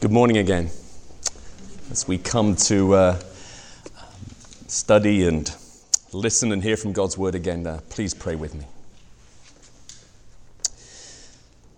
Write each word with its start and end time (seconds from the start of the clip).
Good 0.00 0.12
morning 0.12 0.36
again. 0.36 0.66
As 1.90 2.06
we 2.06 2.18
come 2.18 2.54
to 2.54 2.94
uh, 2.94 3.20
study 4.68 5.26
and 5.26 5.52
listen 6.12 6.52
and 6.52 6.62
hear 6.62 6.76
from 6.76 6.92
God's 6.92 7.18
word 7.18 7.34
again, 7.34 7.66
uh, 7.66 7.80
please 7.90 8.14
pray 8.14 8.36
with 8.36 8.54
me. 8.54 8.64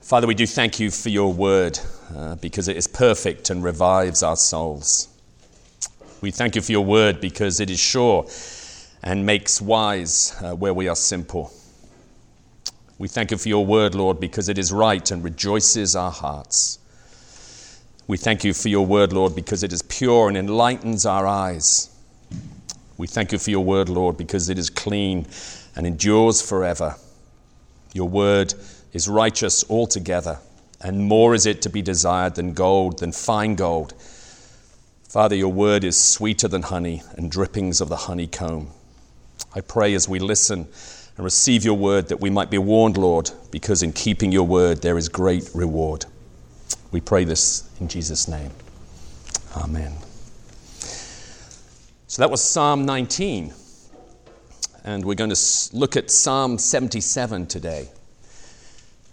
Father, 0.03 0.27
we 0.27 0.35
do 0.35 0.47
thank 0.47 0.79
you 0.79 0.91
for 0.91 1.09
your 1.09 1.33
word 1.33 1.79
uh, 2.15 2.35
because 2.35 2.69
it 2.69 2.77
is 2.77 2.87
perfect 2.87 3.49
and 3.49 3.65
revives 3.65 4.23
our 4.23 4.37
souls. 4.37 5.09
We 6.21 6.31
thank 6.31 6.55
you 6.55 6.61
for 6.61 6.73
your 6.73 6.85
word 6.85 7.23
because 7.23 7.59
it 7.59 7.71
is 7.71 7.81
sure 7.81 8.27
and 9.03 9.25
makes 9.25 9.63
wise 9.63 10.37
uh, 10.43 10.55
where 10.55 10.75
we 10.75 10.89
are 10.89 10.97
simple. 10.97 11.55
We 12.99 13.09
thank 13.09 13.31
you 13.31 13.39
for 13.39 13.49
your 13.49 13.65
word, 13.65 13.95
Lord, 13.95 14.21
because 14.21 14.51
it 14.51 14.59
is 14.59 14.75
right 14.75 15.11
and 15.11 15.25
rejoices 15.25 15.97
our 15.97 16.13
hearts. 16.13 16.80
We 18.11 18.17
thank 18.17 18.43
you 18.43 18.53
for 18.53 18.69
your 18.69 18.85
word, 18.85 19.13
Lord, 19.13 19.37
because 19.37 19.63
it 19.63 19.73
is 19.73 19.83
pure 19.83 20.27
and 20.27 20.37
enlightens 20.37 21.07
our 21.07 21.29
eyes. 21.29 21.97
We 22.99 23.07
thank 23.07 23.31
you 23.31 23.39
for 23.39 23.53
your 23.53 23.63
word, 23.63 23.89
Lord, 23.89 24.17
because 24.17 24.49
it 24.49 24.59
is 24.59 24.69
clean 24.69 25.29
and 25.77 25.87
endures 25.87 26.43
forever. 26.43 26.97
Your 27.93 28.09
word 28.09 28.53
is 28.93 29.07
righteous 29.07 29.63
altogether, 29.71 30.41
and 30.81 31.05
more 31.05 31.37
is 31.37 31.47
it 31.47 31.63
to 31.63 31.69
be 31.69 31.83
desired 31.83 32.35
than 32.35 32.53
gold, 32.53 32.99
than 32.99 33.13
fine 33.13 33.55
gold. 33.55 33.95
Father, 35.09 35.37
your 35.37 35.53
word 35.53 35.85
is 35.85 35.97
sweeter 35.97 36.49
than 36.49 36.63
honey 36.63 37.05
and 37.17 37.31
drippings 37.31 37.81
of 37.81 37.89
the 37.91 37.97
honeycomb. 37.97 38.71
I 39.55 39.61
pray 39.61 39.95
as 39.95 40.09
we 40.09 40.19
listen 40.19 40.67
and 41.17 41.25
receive 41.25 41.65
your 41.65 41.79
word 41.79 42.09
that 42.09 42.21
we 42.21 42.29
might 42.29 42.51
be 42.51 42.59
warned, 42.59 42.99
Lord, 42.99 43.31
because 43.53 43.85
in 43.85 43.93
keeping 43.93 44.33
your 44.33 44.49
word 44.49 44.83
there 44.83 44.99
is 44.99 45.09
great 45.09 45.49
reward. 45.55 46.07
We 46.93 47.01
pray 47.01 47.25
this 47.25 47.71
in 47.81 47.87
Jesus' 47.87 48.27
name. 48.27 48.51
Amen. 49.57 49.93
So 52.09 52.23
that 52.23 52.31
was 52.31 52.43
Psalm 52.43 52.85
19. 52.85 53.55
And 54.83 55.05
we're 55.05 55.15
going 55.15 55.31
to 55.31 55.41
look 55.73 55.97
at 55.97 56.11
Psalm 56.11 56.59
77 56.59 57.47
today. 57.47 57.89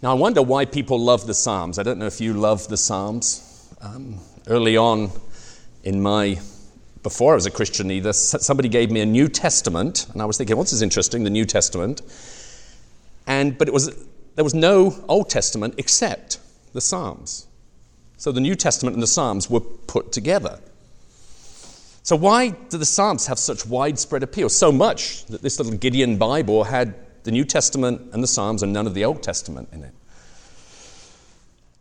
Now, 0.02 0.12
I 0.12 0.14
wonder 0.16 0.42
why 0.42 0.66
people 0.66 1.00
love 1.00 1.28
the 1.28 1.34
Psalms. 1.36 1.78
I 1.78 1.84
don't 1.84 2.00
know 2.00 2.08
if 2.08 2.20
you 2.20 2.34
love 2.34 2.68
the 2.68 2.78
Psalms. 2.78 3.74
Um, 3.82 4.20
early 4.48 4.76
on 4.76 5.12
in 5.84 6.02
my, 6.02 6.40
before 7.04 7.34
I 7.34 7.36
was 7.36 7.46
a 7.46 7.52
Christian 7.52 7.92
either, 7.92 8.14
somebody 8.14 8.70
gave 8.70 8.90
me 8.90 9.02
a 9.02 9.06
New 9.06 9.28
Testament, 9.28 10.08
and 10.14 10.22
I 10.22 10.26
was 10.26 10.38
thinking, 10.38 10.58
what's 10.58 10.72
this 10.72 10.82
interesting, 10.82 11.24
the 11.24 11.30
New 11.30 11.46
Testament? 11.46 12.02
And, 13.28 13.58
but 13.58 13.68
it 13.68 13.74
was, 13.74 14.06
there 14.36 14.44
was 14.44 14.56
no 14.56 14.96
Old 15.08 15.30
Testament 15.30 15.76
except 15.78 16.40
the 16.74 16.82
Psalms. 16.82 17.48
So 18.18 18.32
the 18.32 18.42
New 18.42 18.56
Testament 18.56 18.96
and 18.96 19.04
the 19.04 19.08
Psalms 19.08 19.50
were 19.50 19.60
put 19.60 20.12
together. 20.12 20.60
So, 22.04 22.16
why 22.16 22.52
do 22.52 22.78
the 22.78 22.86
Psalms 22.86 23.28
have 23.28 23.38
such 23.38 23.66
widespread 23.66 24.24
appeal? 24.24 24.48
So 24.48 24.72
much 24.72 25.26
that 25.26 25.42
this 25.42 25.60
little 25.60 25.74
Gideon 25.74 26.18
Bible 26.18 26.64
had 26.64 26.96
the 27.24 27.32
New 27.32 27.44
Testament 27.44 28.14
and 28.14 28.24
the 28.24 28.28
Psalms 28.28 28.64
and 28.64 28.72
none 28.72 28.88
of 28.88 28.94
the 28.94 29.04
Old 29.04 29.22
Testament 29.22 29.68
in 29.74 29.84
it. 29.84 29.94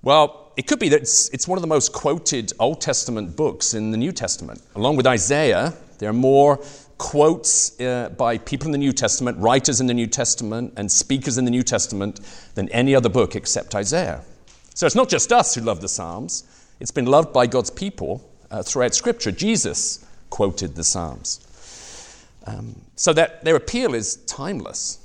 Well, 0.03 0.53
it 0.57 0.67
could 0.67 0.81
be 0.81 0.89
that 0.89 1.03
it's, 1.03 1.29
it's 1.31 1.47
one 1.47 1.59
of 1.59 1.63
the 1.63 1.69
most 1.69 1.93
quoted 1.93 2.53
Old 2.59 2.81
Testament 2.81 3.37
books 3.37 3.73
in 3.73 3.93
the 3.93 3.97
New 3.97 4.11
Testament. 4.11 4.61
Along 4.75 4.97
with 4.97 5.07
Isaiah, 5.07 5.75
there 5.99 6.11
are 6.11 6.13
more 6.13 6.61
quotes 6.99 7.81
uh, 7.81 8.09
by 8.17 8.39
people 8.39 8.67
in 8.67 8.73
the 8.73 8.79
New 8.79 8.93
Testament, 8.93 9.39
writers 9.39 9.81
in 9.81 9.87
the 9.87 9.95
New 9.95 10.07
Testament, 10.07 10.75
and 10.77 10.91
speakers 10.91 11.39
in 11.39 11.45
the 11.45 11.51
New 11.51 11.63
Testament 11.63 12.21
than 12.57 12.69
any 12.71 12.95
other 12.95 13.09
book 13.09 13.37
except 13.37 13.75
Isaiah. 13.75 14.23
So 14.77 14.85
it's 14.85 14.95
not 14.95 15.09
just 15.09 15.33
us 15.33 15.55
who 15.55 15.63
love 15.63 15.81
the 15.81 15.89
Psalms, 15.89 16.45
it's 16.81 16.91
been 16.91 17.07
loved 17.07 17.33
by 17.33 17.47
God's 17.47 17.71
people 17.71 18.31
uh, 18.51 18.63
throughout 18.63 18.95
Scripture. 18.95 19.33
Jesus 19.33 20.05
quoted 20.29 20.75
the 20.75 20.85
Psalms. 20.85 21.41
Um, 22.47 22.83
so 22.95 23.15
that 23.15 23.43
their 23.43 23.57
appeal 23.57 23.95
is 23.95 24.17
timeless. 24.27 24.99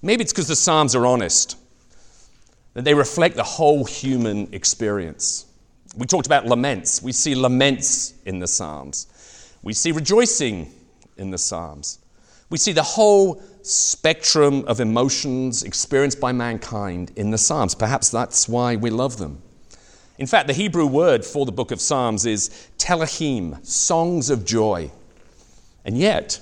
Maybe 0.00 0.22
it's 0.22 0.32
because 0.32 0.48
the 0.48 0.56
Psalms 0.56 0.94
are 0.94 1.04
honest, 1.04 1.58
that 2.72 2.84
they 2.84 2.94
reflect 2.94 3.36
the 3.36 3.42
whole 3.42 3.84
human 3.84 4.48
experience. 4.54 5.44
We 5.94 6.06
talked 6.06 6.24
about 6.24 6.46
laments. 6.46 7.02
We 7.02 7.12
see 7.12 7.34
laments 7.34 8.14
in 8.24 8.38
the 8.38 8.48
Psalms. 8.48 9.52
We 9.62 9.74
see 9.74 9.92
rejoicing 9.92 10.72
in 11.18 11.30
the 11.30 11.38
Psalms. 11.38 11.98
We 12.48 12.56
see 12.56 12.72
the 12.72 12.82
whole 12.82 13.42
spectrum 13.66 14.64
of 14.66 14.80
emotions 14.80 15.62
experienced 15.62 16.20
by 16.20 16.32
mankind 16.32 17.12
in 17.16 17.30
the 17.30 17.38
Psalms. 17.38 17.74
Perhaps 17.74 18.10
that's 18.10 18.48
why 18.48 18.76
we 18.76 18.90
love 18.90 19.18
them. 19.18 19.42
In 20.18 20.26
fact, 20.26 20.46
the 20.46 20.52
Hebrew 20.52 20.86
word 20.86 21.24
for 21.24 21.44
the 21.44 21.52
book 21.52 21.72
of 21.72 21.80
Psalms 21.80 22.24
is 22.24 22.68
Tehillim, 22.78 23.64
songs 23.66 24.30
of 24.30 24.44
joy. 24.44 24.90
And 25.84 25.98
yet, 25.98 26.40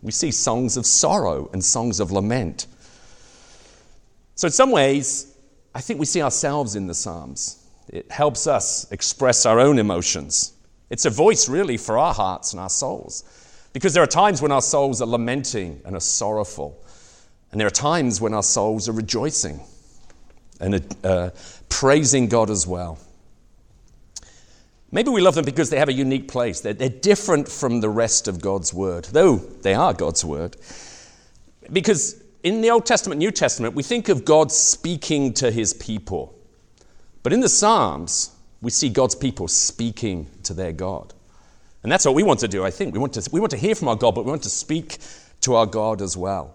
we 0.00 0.12
see 0.12 0.30
songs 0.30 0.76
of 0.76 0.86
sorrow 0.86 1.50
and 1.52 1.62
songs 1.62 2.00
of 2.00 2.12
lament. 2.12 2.66
So, 4.36 4.46
in 4.46 4.52
some 4.52 4.70
ways, 4.70 5.36
I 5.74 5.80
think 5.80 6.00
we 6.00 6.06
see 6.06 6.22
ourselves 6.22 6.76
in 6.76 6.86
the 6.86 6.94
Psalms. 6.94 7.66
It 7.88 8.10
helps 8.10 8.46
us 8.46 8.90
express 8.90 9.44
our 9.44 9.60
own 9.60 9.78
emotions. 9.78 10.54
It's 10.88 11.04
a 11.04 11.10
voice, 11.10 11.48
really, 11.48 11.76
for 11.76 11.98
our 11.98 12.14
hearts 12.14 12.52
and 12.52 12.60
our 12.60 12.70
souls. 12.70 13.24
Because 13.72 13.94
there 13.94 14.02
are 14.02 14.08
times 14.08 14.42
when 14.42 14.52
our 14.52 14.62
souls 14.62 15.00
are 15.00 15.06
lamenting 15.06 15.80
and 15.84 15.96
are 15.96 16.00
sorrowful. 16.00 16.82
And 17.50 17.60
there 17.60 17.66
are 17.66 17.70
times 17.70 18.20
when 18.20 18.34
our 18.34 18.42
souls 18.42 18.88
are 18.88 18.92
rejoicing 18.92 19.60
and 20.60 20.84
uh, 21.04 21.30
praising 21.68 22.28
God 22.28 22.50
as 22.50 22.66
well. 22.66 22.98
Maybe 24.92 25.10
we 25.10 25.20
love 25.20 25.36
them 25.36 25.44
because 25.44 25.70
they 25.70 25.78
have 25.78 25.88
a 25.88 25.92
unique 25.92 26.26
place. 26.28 26.60
They're, 26.60 26.74
they're 26.74 26.88
different 26.88 27.48
from 27.48 27.80
the 27.80 27.88
rest 27.88 28.26
of 28.26 28.40
God's 28.40 28.74
Word, 28.74 29.04
though 29.06 29.36
they 29.36 29.74
are 29.74 29.94
God's 29.94 30.24
Word. 30.24 30.56
Because 31.72 32.20
in 32.42 32.60
the 32.60 32.70
Old 32.70 32.86
Testament, 32.86 33.18
New 33.18 33.30
Testament, 33.30 33.74
we 33.74 33.84
think 33.84 34.08
of 34.08 34.24
God 34.24 34.50
speaking 34.50 35.32
to 35.34 35.50
his 35.50 35.72
people. 35.74 36.34
But 37.22 37.32
in 37.32 37.40
the 37.40 37.48
Psalms, 37.48 38.34
we 38.60 38.70
see 38.70 38.88
God's 38.88 39.14
people 39.14 39.46
speaking 39.46 40.26
to 40.42 40.54
their 40.54 40.72
God. 40.72 41.14
And 41.82 41.90
that's 41.90 42.04
what 42.04 42.14
we 42.14 42.22
want 42.22 42.40
to 42.40 42.48
do, 42.48 42.64
I 42.64 42.70
think. 42.70 42.92
We 42.92 42.98
want 42.98 43.14
to, 43.14 43.28
we 43.32 43.40
want 43.40 43.50
to 43.52 43.56
hear 43.56 43.74
from 43.74 43.88
our 43.88 43.96
God, 43.96 44.14
but 44.14 44.24
we 44.24 44.30
want 44.30 44.42
to 44.42 44.50
speak 44.50 44.98
to 45.42 45.54
our 45.54 45.66
God 45.66 46.02
as 46.02 46.16
well. 46.16 46.54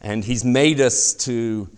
And 0.00 0.24
He's 0.24 0.44
made 0.44 0.80
us 0.80 1.14
to 1.26 1.68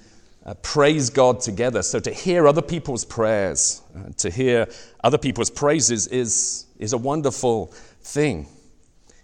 uh, 0.46 0.54
praise 0.54 1.10
God 1.10 1.40
together. 1.40 1.82
So 1.82 2.00
to 2.00 2.10
hear 2.10 2.46
other 2.46 2.62
people's 2.62 3.04
prayers, 3.04 3.82
uh, 3.96 4.10
to 4.18 4.30
hear 4.30 4.66
other 5.02 5.18
people's 5.18 5.50
praises 5.50 6.06
is, 6.06 6.66
is 6.78 6.92
a 6.92 6.98
wonderful 6.98 7.66
thing. 8.02 8.46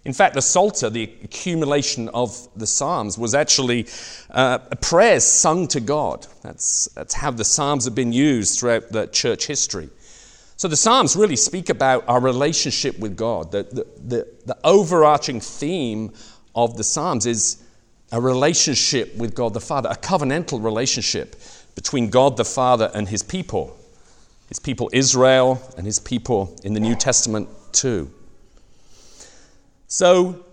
In 0.03 0.13
fact, 0.13 0.33
the 0.33 0.41
Psalter, 0.41 0.89
the 0.89 1.03
accumulation 1.23 2.09
of 2.09 2.47
the 2.55 2.65
Psalms, 2.65 3.19
was 3.19 3.35
actually 3.35 3.87
uh, 4.31 4.57
prayers 4.81 5.23
sung 5.23 5.67
to 5.69 5.79
God. 5.79 6.25
That's, 6.41 6.85
that's 6.95 7.13
how 7.13 7.29
the 7.29 7.45
Psalms 7.45 7.85
have 7.85 7.93
been 7.93 8.11
used 8.11 8.59
throughout 8.59 8.89
the 8.89 9.05
church 9.07 9.45
history. 9.45 9.89
So 10.61 10.67
the 10.67 10.77
Psalms 10.77 11.15
really 11.15 11.37
speak 11.37 11.69
about 11.69 12.07
our 12.07 12.19
relationship 12.19 12.99
with 12.99 13.17
God. 13.17 13.51
The, 13.51 13.63
the, 13.63 13.87
the, 13.97 14.27
the, 14.45 14.57
overarching 14.63 15.39
theme 15.39 16.13
of 16.53 16.77
the 16.77 16.83
Psalms 16.83 17.25
is 17.25 17.63
a 18.11 18.21
relationship 18.21 19.15
with 19.15 19.33
God 19.33 19.55
the 19.55 19.59
Father, 19.59 19.89
a 19.89 19.95
covenantal 19.95 20.63
relationship 20.63 21.35
between 21.73 22.11
God 22.11 22.37
the 22.37 22.45
Father 22.45 22.91
and 22.93 23.09
his 23.09 23.23
people, 23.23 23.75
his 24.49 24.59
people 24.59 24.87
Israel 24.93 25.59
and 25.77 25.85
his 25.87 25.97
people 25.97 26.55
in 26.63 26.75
the 26.75 26.79
New 26.79 26.93
Testament 26.93 27.49
too. 27.71 28.11
So 29.87 30.45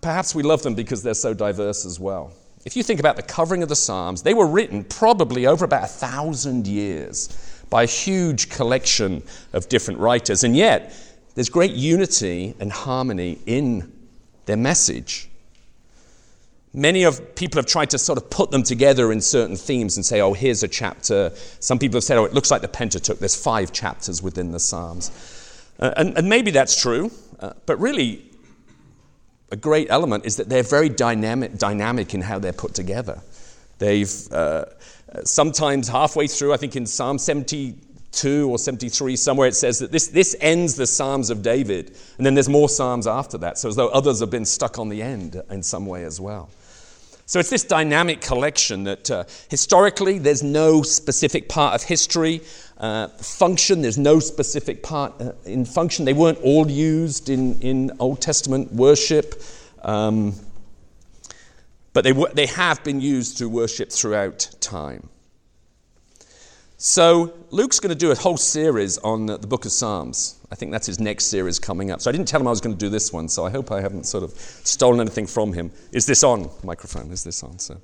perhaps 0.00 0.34
we 0.34 0.42
love 0.42 0.64
them 0.64 0.74
because 0.74 1.00
they're 1.00 1.14
so 1.14 1.32
diverse 1.32 1.86
as 1.86 2.00
well. 2.00 2.32
If 2.64 2.76
you 2.76 2.82
think 2.82 2.98
about 2.98 3.14
the 3.14 3.22
covering 3.22 3.62
of 3.62 3.68
the 3.68 3.76
Psalms, 3.76 4.24
they 4.24 4.34
were 4.34 4.48
written 4.48 4.82
probably 4.82 5.46
over 5.46 5.64
about 5.64 5.84
a 5.84 5.86
thousand 5.86 6.66
years 6.66 7.53
by 7.70 7.84
a 7.84 7.86
huge 7.86 8.50
collection 8.50 9.22
of 9.52 9.68
different 9.68 10.00
writers. 10.00 10.44
And 10.44 10.56
yet, 10.56 10.94
there's 11.34 11.48
great 11.48 11.72
unity 11.72 12.54
and 12.60 12.70
harmony 12.70 13.38
in 13.46 13.92
their 14.46 14.56
message. 14.56 15.28
Many 16.72 17.04
of 17.04 17.34
people 17.36 17.58
have 17.58 17.66
tried 17.66 17.90
to 17.90 17.98
sort 17.98 18.18
of 18.18 18.30
put 18.30 18.50
them 18.50 18.62
together 18.62 19.12
in 19.12 19.20
certain 19.20 19.56
themes 19.56 19.96
and 19.96 20.04
say, 20.04 20.20
oh, 20.20 20.32
here's 20.32 20.62
a 20.62 20.68
chapter. 20.68 21.30
Some 21.60 21.78
people 21.78 21.98
have 21.98 22.04
said, 22.04 22.18
oh, 22.18 22.24
it 22.24 22.34
looks 22.34 22.50
like 22.50 22.62
the 22.62 22.68
Pentateuch. 22.68 23.18
There's 23.18 23.36
five 23.36 23.72
chapters 23.72 24.22
within 24.22 24.50
the 24.50 24.58
Psalms. 24.58 25.10
Uh, 25.78 25.92
and, 25.96 26.16
and, 26.18 26.28
maybe 26.28 26.50
that's 26.50 26.80
true, 26.80 27.10
uh, 27.40 27.52
but 27.66 27.78
really, 27.80 28.24
a 29.50 29.56
great 29.56 29.88
element 29.90 30.24
is 30.24 30.36
that 30.36 30.48
they're 30.48 30.62
very 30.62 30.88
dynamic, 30.88 31.58
dynamic 31.58 32.14
in 32.14 32.20
how 32.20 32.38
they're 32.38 32.52
put 32.52 32.74
together. 32.74 33.20
They've, 33.78 34.32
uh, 34.32 34.66
sometimes 35.24 35.88
halfway 35.88 36.26
through, 36.26 36.52
I 36.52 36.56
think 36.56 36.76
in 36.76 36.86
Psalm 36.86 37.18
72 37.18 38.50
or 38.50 38.58
73, 38.58 39.16
somewhere 39.16 39.48
it 39.48 39.54
says 39.54 39.78
that 39.78 39.92
this, 39.92 40.08
this 40.08 40.36
ends 40.40 40.74
the 40.76 40.86
Psalms 40.86 41.30
of 41.30 41.42
David. 41.42 41.96
And 42.16 42.26
then 42.26 42.34
there's 42.34 42.48
more 42.48 42.68
Psalms 42.68 43.06
after 43.06 43.38
that. 43.38 43.58
So 43.58 43.68
as 43.68 43.76
though 43.76 43.88
others 43.88 44.20
have 44.20 44.30
been 44.30 44.44
stuck 44.44 44.78
on 44.78 44.88
the 44.88 45.02
end 45.02 45.40
in 45.50 45.62
some 45.62 45.86
way 45.86 46.04
as 46.04 46.20
well. 46.20 46.48
So 47.26 47.40
it's 47.40 47.48
this 47.48 47.64
dynamic 47.64 48.20
collection 48.20 48.84
that 48.84 49.10
uh, 49.10 49.24
historically 49.48 50.18
there's 50.18 50.42
no 50.42 50.82
specific 50.82 51.48
part 51.48 51.74
of 51.74 51.82
history. 51.82 52.42
Uh, 52.76 53.08
function, 53.08 53.80
there's 53.80 53.96
no 53.96 54.20
specific 54.20 54.82
part 54.82 55.18
uh, 55.20 55.32
in 55.46 55.64
function. 55.64 56.04
They 56.04 56.12
weren't 56.12 56.38
all 56.42 56.70
used 56.70 57.30
in, 57.30 57.58
in 57.60 57.92
Old 57.98 58.20
Testament 58.20 58.72
worship, 58.72 59.42
um, 59.82 60.34
but 61.94 62.04
they, 62.04 62.12
they 62.34 62.46
have 62.46 62.84
been 62.84 63.00
used 63.00 63.38
through 63.38 63.48
worship 63.48 63.90
throughout 63.90 64.50
time. 64.60 65.08
So 66.76 67.32
Luke's 67.50 67.80
going 67.80 67.94
to 67.96 67.98
do 67.98 68.10
a 68.10 68.14
whole 68.14 68.36
series 68.36 68.98
on 68.98 69.26
the 69.26 69.38
book 69.38 69.64
of 69.64 69.72
Psalms. 69.72 70.38
I 70.52 70.56
think 70.56 70.70
that's 70.72 70.86
his 70.86 71.00
next 71.00 71.26
series 71.26 71.58
coming 71.58 71.90
up. 71.90 72.02
So 72.02 72.10
I 72.10 72.12
didn't 72.12 72.28
tell 72.28 72.40
him 72.40 72.46
I 72.46 72.50
was 72.50 72.60
going 72.60 72.76
to 72.76 72.78
do 72.78 72.90
this 72.90 73.12
one, 73.12 73.28
so 73.28 73.46
I 73.46 73.50
hope 73.50 73.72
I 73.72 73.80
haven't 73.80 74.04
sort 74.04 74.22
of 74.22 74.32
stolen 74.32 75.00
anything 75.00 75.26
from 75.26 75.54
him. 75.54 75.70
Is 75.92 76.04
this 76.04 76.22
on? 76.22 76.50
Microphone, 76.62 77.10
is 77.10 77.24
this 77.24 77.42
on? 77.42 77.58
So. 77.58 77.80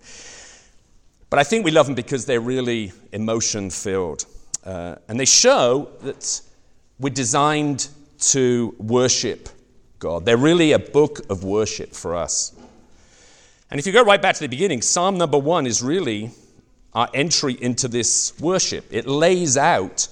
But 1.30 1.38
I 1.38 1.44
think 1.44 1.64
we 1.64 1.70
love 1.70 1.86
them 1.86 1.94
because 1.94 2.26
they're 2.26 2.40
really 2.40 2.92
emotion 3.12 3.70
filled. 3.70 4.26
Uh, 4.64 4.96
and 5.08 5.18
they 5.18 5.24
show 5.24 5.88
that 6.02 6.42
we're 6.98 7.14
designed 7.14 7.88
to 8.18 8.74
worship 8.78 9.48
God. 10.00 10.24
They're 10.24 10.36
really 10.36 10.72
a 10.72 10.78
book 10.78 11.20
of 11.30 11.44
worship 11.44 11.94
for 11.94 12.16
us. 12.16 12.52
And 13.70 13.78
if 13.78 13.86
you 13.86 13.92
go 13.92 14.02
right 14.02 14.20
back 14.20 14.34
to 14.34 14.40
the 14.40 14.48
beginning, 14.48 14.82
Psalm 14.82 15.16
number 15.16 15.38
one 15.38 15.66
is 15.66 15.82
really 15.82 16.32
our 16.92 17.08
entry 17.14 17.56
into 17.60 17.86
this 17.86 18.38
worship. 18.40 18.84
It 18.90 19.06
lays 19.06 19.56
out 19.56 20.08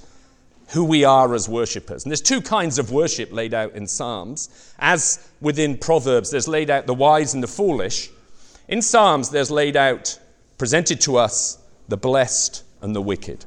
who 0.69 0.84
we 0.84 1.05
are 1.05 1.34
as 1.34 1.49
worshippers. 1.49 2.05
And 2.05 2.10
there's 2.10 2.20
two 2.20 2.40
kinds 2.40 2.78
of 2.78 2.93
worship 2.93 3.32
laid 3.32 3.55
out 3.55 3.75
in 3.75 3.87
Psalms. 3.87 4.72
As 4.78 5.28
within 5.40 5.76
Proverbs, 5.76 6.31
there's 6.31 6.46
laid 6.46 6.70
out 6.70 6.87
the 6.87 6.94
wise 6.94 7.34
and 7.34 7.43
the 7.43 7.49
foolish. 7.49 8.10
In 8.69 8.82
Psalms, 8.82 9.31
there's 9.31 9.50
laid 9.50 9.76
out, 9.76 10.19
presented 10.58 11.00
to 11.02 11.16
us, 11.16 11.58
the 11.88 11.96
blessed 11.96 12.62
and 12.82 12.94
the 12.94 13.00
wicked. 13.00 13.46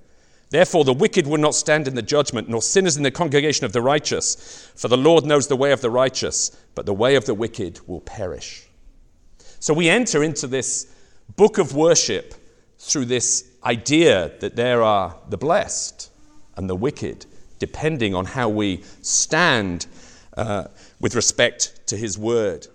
Therefore, 0.51 0.83
the 0.83 0.93
wicked 0.93 1.27
will 1.27 1.37
not 1.37 1.55
stand 1.55 1.87
in 1.87 1.95
the 1.95 2.01
judgment, 2.01 2.49
nor 2.49 2.61
sinners 2.61 2.97
in 2.97 3.03
the 3.03 3.09
congregation 3.09 3.65
of 3.65 3.71
the 3.71 3.81
righteous. 3.81 4.69
For 4.75 4.89
the 4.89 4.97
Lord 4.97 5.25
knows 5.25 5.47
the 5.47 5.55
way 5.55 5.71
of 5.71 5.79
the 5.79 5.89
righteous, 5.89 6.51
but 6.75 6.85
the 6.85 6.93
way 6.93 7.15
of 7.15 7.25
the 7.25 7.33
wicked 7.33 7.79
will 7.87 8.01
perish. 8.01 8.67
So 9.59 9.73
we 9.73 9.87
enter 9.87 10.23
into 10.23 10.47
this 10.47 10.93
book 11.37 11.57
of 11.57 11.73
worship 11.73 12.35
through 12.77 13.05
this 13.05 13.49
idea 13.63 14.33
that 14.41 14.57
there 14.57 14.83
are 14.83 15.15
the 15.29 15.37
blessed 15.37 16.11
and 16.57 16.69
the 16.69 16.75
wicked, 16.75 17.25
depending 17.59 18.13
on 18.13 18.25
how 18.25 18.49
we 18.49 18.83
stand 19.01 19.85
uh, 20.35 20.65
with 20.99 21.15
respect 21.15 21.87
to 21.87 21.95
his 21.95 22.17
word. 22.17 22.67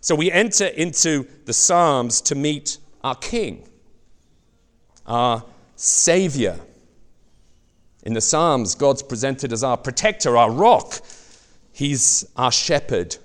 So 0.00 0.14
we 0.14 0.30
enter 0.32 0.66
into 0.66 1.26
the 1.44 1.52
Psalms 1.52 2.22
to 2.22 2.34
meet 2.34 2.78
our 3.04 3.16
King, 3.16 3.68
our 5.06 5.44
Savior. 5.76 6.58
In 8.02 8.14
the 8.14 8.20
Psalms, 8.20 8.74
God's 8.74 9.02
presented 9.02 9.52
as 9.52 9.62
our 9.62 9.76
protector, 9.76 10.36
our 10.36 10.50
rock. 10.50 11.00
He's 11.72 12.26
our 12.36 12.52
shepherd 12.52 13.16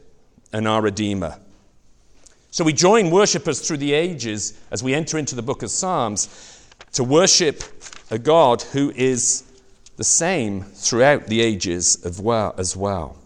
and 0.51 0.67
our 0.67 0.81
redeemer. 0.81 1.39
So 2.51 2.63
we 2.63 2.73
join 2.73 3.11
worshippers 3.11 3.65
through 3.65 3.77
the 3.77 3.93
ages 3.93 4.57
as 4.71 4.81
we 4.83 4.93
enter 4.93 5.17
into 5.17 5.35
the 5.35 5.41
book 5.41 5.63
of 5.63 5.69
Psalms 5.69 6.65
to 6.93 7.03
worship 7.03 7.63
a 8.11 8.17
God 8.17 8.61
who 8.61 8.91
is 8.95 9.43
the 9.97 10.03
same 10.03 10.61
throughout 10.61 11.27
the 11.27 11.41
ages 11.41 12.03
as 12.05 12.21
well. 12.21 13.17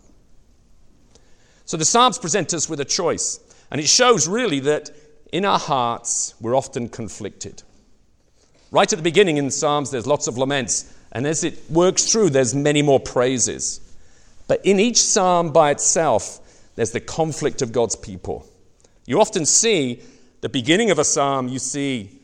So 1.66 1.78
the 1.78 1.86
Psalms 1.86 2.18
present 2.18 2.54
us 2.54 2.68
with 2.68 2.80
a 2.80 2.86
choice, 2.86 3.40
and 3.70 3.80
it 3.80 3.88
shows 3.88 4.28
really 4.28 4.60
that 4.62 4.90
in 5.32 5.46
our 5.46 5.60
hearts 5.60 6.34
we're 6.42 6.56
often 6.56 6.90
conflicted. 6.90 7.62
Right 8.72 8.92
at 8.92 8.98
the 8.98 9.04
beginning 9.04 9.38
in 9.38 9.46
the 9.46 9.52
Psalms, 9.52 9.92
there's 9.92 10.08
lots 10.08 10.28
of 10.28 10.38
laments, 10.38 10.92
and 11.12 11.26
as 11.26 11.44
it 11.44 11.70
works 11.70 12.12
through, 12.12 12.30
there's 12.30 12.54
many 12.54 12.82
more 12.82 13.00
praises. 13.00 13.82
But 14.48 14.66
in 14.66 14.80
each 14.80 15.02
psalm 15.02 15.52
by 15.52 15.72
itself, 15.72 16.40
there's 16.76 16.92
the 16.92 17.00
conflict 17.00 17.62
of 17.62 17.72
God's 17.72 17.96
people. 17.96 18.48
You 19.06 19.20
often 19.20 19.46
see 19.46 20.02
the 20.42 20.50
beginning 20.50 20.92
of 20.92 21.00
a 21.00 21.04
psalm, 21.04 21.48
you 21.48 21.60
see 21.60 22.20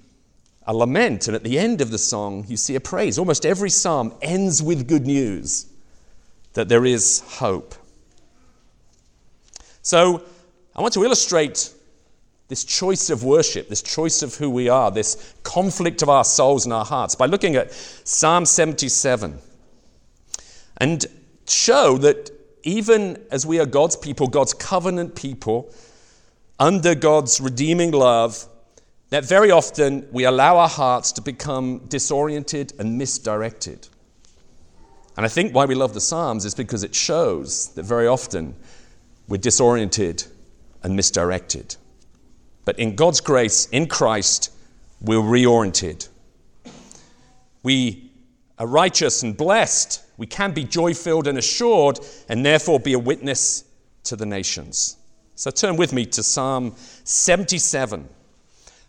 a 0.67 0.73
lament, 0.73 1.27
and 1.27 1.35
at 1.35 1.43
the 1.43 1.59
end 1.59 1.81
of 1.81 1.91
the 1.91 1.97
song, 1.97 2.45
you 2.47 2.57
see 2.57 2.75
a 2.75 2.79
praise. 2.79 3.19
Almost 3.19 3.45
every 3.45 3.69
psalm 3.69 4.13
ends 4.21 4.63
with 4.63 4.87
good 4.87 5.05
news 5.05 5.67
that 6.53 6.69
there 6.69 6.85
is 6.85 7.19
hope. 7.19 7.75
So, 9.81 10.23
I 10.75 10.81
want 10.81 10.93
to 10.95 11.03
illustrate 11.03 11.73
this 12.47 12.63
choice 12.63 13.09
of 13.09 13.23
worship, 13.23 13.69
this 13.69 13.81
choice 13.81 14.21
of 14.21 14.35
who 14.35 14.49
we 14.49 14.69
are, 14.69 14.91
this 14.91 15.33
conflict 15.43 16.01
of 16.01 16.09
our 16.09 16.23
souls 16.23 16.65
and 16.65 16.73
our 16.73 16.85
hearts 16.85 17.15
by 17.15 17.25
looking 17.25 17.55
at 17.55 17.71
Psalm 17.71 18.45
77 18.45 19.39
and 20.77 21.05
show 21.47 21.97
that 21.97 22.31
even 22.63 23.23
as 23.31 23.45
we 23.45 23.59
are 23.59 23.65
God's 23.65 23.95
people, 23.95 24.27
God's 24.27 24.53
covenant 24.53 25.15
people, 25.15 25.73
under 26.59 26.95
God's 26.95 27.39
redeeming 27.39 27.91
love, 27.91 28.45
that 29.09 29.25
very 29.25 29.51
often 29.51 30.07
we 30.11 30.25
allow 30.25 30.57
our 30.57 30.69
hearts 30.69 31.11
to 31.13 31.21
become 31.21 31.79
disoriented 31.87 32.73
and 32.79 32.97
misdirected. 32.97 33.87
And 35.17 35.25
I 35.25 35.29
think 35.29 35.53
why 35.53 35.65
we 35.65 35.75
love 35.75 35.93
the 35.93 36.01
Psalms 36.01 36.43
is 36.43 36.55
because 36.55 36.83
it 36.83 36.93
shows 36.93 37.69
that 37.69 37.83
very 37.83 38.07
often 38.07 38.55
we're 39.27 39.37
disoriented 39.37 40.25
and 40.83 40.95
misdirected. 40.95 41.75
But 42.65 42.79
in 42.79 42.95
God's 42.95 43.21
grace, 43.21 43.67
in 43.67 43.87
Christ, 43.87 44.51
we're 44.99 45.17
reoriented. 45.17 46.09
We 47.63 48.11
are 48.57 48.67
righteous 48.67 49.23
and 49.23 49.37
blessed. 49.37 50.03
We 50.17 50.27
can 50.27 50.53
be 50.53 50.63
joy 50.63 50.93
filled 50.93 51.27
and 51.27 51.37
assured, 51.37 51.99
and 52.27 52.45
therefore 52.45 52.79
be 52.79 52.93
a 52.93 52.99
witness 52.99 53.63
to 54.05 54.15
the 54.15 54.25
nations. 54.25 54.97
So 55.35 55.51
turn 55.51 55.75
with 55.75 55.93
me 55.93 56.05
to 56.07 56.23
Psalm 56.23 56.75
77. 57.03 58.07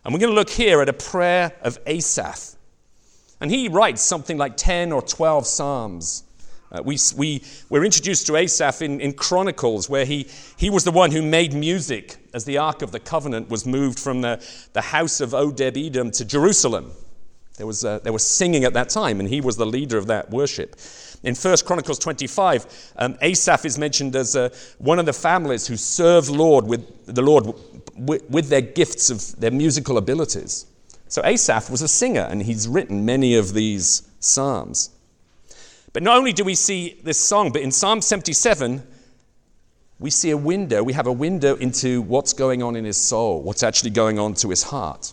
And 0.05 0.13
we're 0.13 0.19
going 0.19 0.31
to 0.31 0.35
look 0.35 0.49
here 0.49 0.81
at 0.81 0.89
a 0.89 0.93
prayer 0.93 1.51
of 1.61 1.77
Asaph. 1.85 2.55
And 3.41 3.51
he 3.51 3.67
writes 3.67 4.01
something 4.01 4.37
like 4.37 4.57
10 4.57 4.91
or 4.91 5.01
12 5.01 5.45
Psalms. 5.45 6.23
Uh, 6.71 6.81
we, 6.83 6.97
we, 7.15 7.41
we're 7.69 7.85
introduced 7.85 8.27
to 8.27 8.35
Asaph 8.35 8.81
in, 8.81 8.99
in 8.99 9.13
Chronicles, 9.13 9.89
where 9.89 10.05
he, 10.05 10.27
he 10.57 10.69
was 10.69 10.83
the 10.83 10.91
one 10.91 11.11
who 11.11 11.21
made 11.21 11.53
music 11.53 12.17
as 12.33 12.43
the 12.43 12.57
Ark 12.57 12.81
of 12.81 12.91
the 12.91 12.99
Covenant 12.99 13.49
was 13.49 13.65
moved 13.65 13.99
from 13.99 14.21
the, 14.21 14.45
the 14.73 14.81
house 14.81 15.21
of 15.21 15.33
Obed 15.33 15.61
Edom 15.61 16.11
to 16.11 16.25
Jerusalem. 16.25 16.91
There 17.57 17.65
was, 17.65 17.85
uh, 17.85 17.99
there 17.99 18.13
was 18.13 18.27
singing 18.27 18.65
at 18.65 18.73
that 18.73 18.89
time, 18.89 19.19
and 19.19 19.29
he 19.29 19.41
was 19.41 19.55
the 19.55 19.65
leader 19.65 19.97
of 19.97 20.07
that 20.07 20.29
worship. 20.29 20.75
In 21.23 21.33
1 21.33 21.57
Chronicles 21.65 21.97
25, 21.99 22.93
um, 22.97 23.17
Asaph 23.21 23.65
is 23.65 23.79
mentioned 23.79 24.15
as 24.15 24.35
uh, 24.35 24.49
one 24.77 24.99
of 24.99 25.05
the 25.05 25.13
families 25.13 25.65
who 25.65 25.77
served 25.77 26.29
Lord 26.29 26.67
with, 26.67 27.05
the 27.07 27.23
Lord 27.23 27.47
with, 27.95 28.29
with 28.29 28.49
their 28.49 28.61
gifts 28.61 29.09
of 29.09 29.39
their 29.39 29.51
musical 29.51 29.97
abilities. 29.97 30.67
So 31.07 31.21
Asaph 31.23 31.69
was 31.71 31.81
a 31.81 31.87
singer, 31.87 32.27
and 32.29 32.43
he's 32.43 32.67
written 32.67 33.05
many 33.05 33.35
of 33.35 33.53
these 33.53 34.07
psalms. 34.19 34.91
But 35.97 36.03
not 36.03 36.15
only 36.15 36.31
do 36.31 36.43
we 36.43 36.53
see 36.53 36.99
this 37.01 37.17
song, 37.17 37.51
but 37.51 37.63
in 37.63 37.71
Psalm 37.71 38.01
77, 38.01 38.83
we 39.97 40.11
see 40.11 40.29
a 40.29 40.37
window, 40.37 40.83
we 40.83 40.93
have 40.93 41.07
a 41.07 41.11
window 41.11 41.55
into 41.55 42.03
what's 42.03 42.33
going 42.33 42.61
on 42.61 42.75
in 42.75 42.85
his 42.85 42.97
soul, 42.97 43.41
what's 43.41 43.63
actually 43.63 43.89
going 43.89 44.19
on 44.19 44.35
to 44.35 44.51
his 44.51 44.61
heart. 44.61 45.11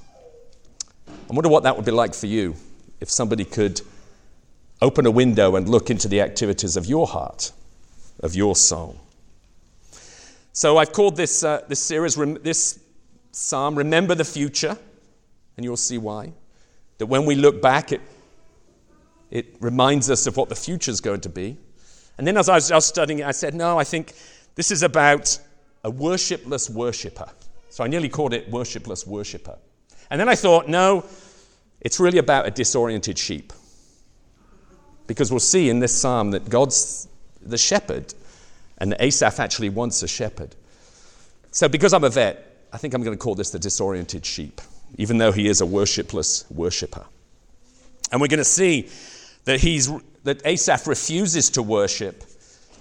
I 1.08 1.32
wonder 1.32 1.48
what 1.48 1.62
that 1.62 1.74
would 1.76 1.86
be 1.86 1.90
like 1.90 2.12
for 2.12 2.26
you 2.26 2.54
if 3.00 3.08
somebody 3.08 3.46
could 3.46 3.80
open 4.82 5.06
a 5.06 5.10
window 5.10 5.56
and 5.56 5.70
look 5.70 5.88
into 5.88 6.06
the 6.06 6.20
activities 6.20 6.76
of 6.76 6.84
your 6.84 7.06
heart, 7.06 7.52
of 8.20 8.34
your 8.34 8.54
soul. 8.54 9.00
So 10.52 10.76
I've 10.76 10.92
called 10.92 11.16
this, 11.16 11.42
uh, 11.42 11.62
this 11.66 11.80
series, 11.80 12.14
this 12.42 12.78
psalm, 13.32 13.76
Remember 13.76 14.14
the 14.14 14.22
Future, 14.26 14.76
and 15.56 15.64
you'll 15.64 15.78
see 15.78 15.96
why. 15.96 16.34
That 16.98 17.06
when 17.06 17.24
we 17.24 17.36
look 17.36 17.62
back, 17.62 17.90
it, 17.90 18.02
it 19.34 19.56
reminds 19.60 20.08
us 20.08 20.26
of 20.28 20.36
what 20.36 20.48
the 20.48 20.54
future 20.54 20.92
is 20.92 21.00
going 21.00 21.20
to 21.20 21.28
be. 21.28 21.58
And 22.16 22.26
then 22.26 22.36
as 22.36 22.48
I 22.48 22.54
was, 22.54 22.70
was 22.70 22.86
studying 22.86 23.18
it, 23.18 23.26
I 23.26 23.32
said, 23.32 23.52
no, 23.52 23.76
I 23.76 23.82
think 23.82 24.14
this 24.54 24.70
is 24.70 24.84
about 24.84 25.38
a 25.82 25.90
worshipless 25.90 26.70
worshipper. 26.70 27.28
So 27.68 27.82
I 27.82 27.88
nearly 27.88 28.08
called 28.08 28.32
it 28.32 28.48
worshipless 28.48 29.04
worshipper. 29.04 29.58
And 30.08 30.20
then 30.20 30.28
I 30.28 30.36
thought, 30.36 30.68
no, 30.68 31.04
it's 31.80 31.98
really 31.98 32.18
about 32.18 32.46
a 32.46 32.52
disoriented 32.52 33.18
sheep. 33.18 33.52
Because 35.08 35.32
we'll 35.32 35.40
see 35.40 35.68
in 35.68 35.80
this 35.80 35.92
psalm 35.92 36.30
that 36.30 36.48
God's 36.48 37.08
the 37.42 37.58
shepherd, 37.58 38.14
and 38.78 38.94
Asaph 39.00 39.40
actually 39.40 39.68
wants 39.68 40.02
a 40.04 40.08
shepherd. 40.08 40.54
So, 41.50 41.68
because 41.68 41.92
I'm 41.92 42.04
a 42.04 42.08
vet, 42.08 42.68
I 42.72 42.78
think 42.78 42.94
I'm 42.94 43.02
going 43.02 43.16
to 43.16 43.22
call 43.22 43.34
this 43.34 43.50
the 43.50 43.58
disoriented 43.58 44.24
sheep, 44.24 44.60
even 44.96 45.18
though 45.18 45.32
he 45.32 45.48
is 45.48 45.60
a 45.60 45.64
worshipless 45.64 46.50
worshiper. 46.50 47.04
And 48.12 48.20
we're 48.20 48.28
going 48.28 48.38
to 48.38 48.44
see 48.44 48.88
that, 49.44 49.60
he's, 49.60 49.90
that 50.24 50.44
Asaph 50.44 50.86
refuses 50.86 51.50
to 51.50 51.62
worship, 51.62 52.24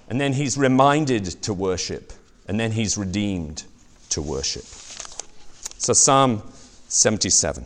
and 0.09 0.19
then 0.19 0.33
he's 0.33 0.57
reminded 0.57 1.25
to 1.43 1.53
worship, 1.53 2.13
and 2.47 2.59
then 2.59 2.71
he's 2.71 2.97
redeemed 2.97 3.63
to 4.09 4.21
worship. 4.21 4.63
So, 4.63 5.93
Psalm 5.93 6.43
77. 6.87 7.65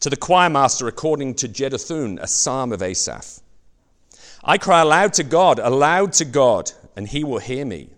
To 0.00 0.10
the 0.10 0.16
choir 0.16 0.48
master, 0.48 0.86
according 0.86 1.34
to 1.34 1.48
Jeduthun, 1.48 2.20
a 2.22 2.26
psalm 2.26 2.72
of 2.72 2.82
Asaph. 2.82 3.40
I 4.44 4.56
cry 4.56 4.80
aloud 4.80 5.12
to 5.14 5.24
God, 5.24 5.58
aloud 5.58 6.12
to 6.14 6.24
God, 6.24 6.70
and 6.96 7.08
he 7.08 7.24
will 7.24 7.38
hear 7.38 7.64
me. 7.64 7.90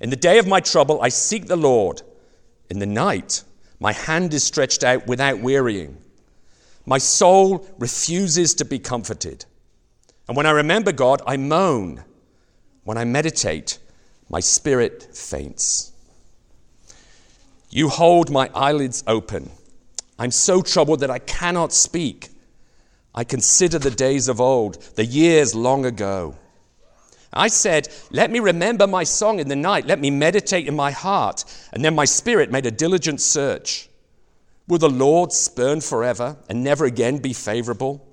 In 0.00 0.10
the 0.10 0.16
day 0.16 0.38
of 0.38 0.46
my 0.46 0.60
trouble, 0.60 1.02
I 1.02 1.08
seek 1.08 1.46
the 1.46 1.56
Lord. 1.56 2.02
In 2.70 2.78
the 2.78 2.86
night, 2.86 3.42
my 3.80 3.92
hand 3.92 4.32
is 4.32 4.44
stretched 4.44 4.84
out 4.84 5.06
without 5.06 5.40
wearying. 5.40 5.98
My 6.84 6.98
soul 6.98 7.66
refuses 7.78 8.54
to 8.54 8.64
be 8.64 8.78
comforted. 8.78 9.44
And 10.28 10.36
when 10.36 10.46
I 10.46 10.50
remember 10.50 10.92
God, 10.92 11.22
I 11.26 11.36
moan. 11.36 12.04
When 12.84 12.98
I 12.98 13.04
meditate, 13.04 13.78
my 14.28 14.40
spirit 14.40 15.14
faints. 15.14 15.92
You 17.70 17.88
hold 17.88 18.30
my 18.30 18.50
eyelids 18.54 19.04
open. 19.06 19.50
I'm 20.18 20.30
so 20.30 20.62
troubled 20.62 21.00
that 21.00 21.10
I 21.10 21.18
cannot 21.18 21.72
speak. 21.72 22.30
I 23.14 23.24
consider 23.24 23.78
the 23.78 23.90
days 23.90 24.28
of 24.28 24.40
old, 24.40 24.80
the 24.94 25.04
years 25.04 25.54
long 25.54 25.84
ago. 25.84 26.36
I 27.32 27.48
said, 27.48 27.88
Let 28.10 28.30
me 28.30 28.40
remember 28.40 28.86
my 28.86 29.04
song 29.04 29.38
in 29.38 29.48
the 29.48 29.56
night. 29.56 29.86
Let 29.86 30.00
me 30.00 30.10
meditate 30.10 30.68
in 30.68 30.76
my 30.76 30.90
heart. 30.90 31.44
And 31.72 31.84
then 31.84 31.94
my 31.94 32.04
spirit 32.04 32.50
made 32.50 32.66
a 32.66 32.70
diligent 32.70 33.20
search. 33.20 33.88
Will 34.72 34.78
the 34.78 34.88
Lord 34.88 35.32
spurn 35.32 35.82
forever 35.82 36.38
and 36.48 36.64
never 36.64 36.86
again 36.86 37.18
be 37.18 37.34
favorable? 37.34 38.08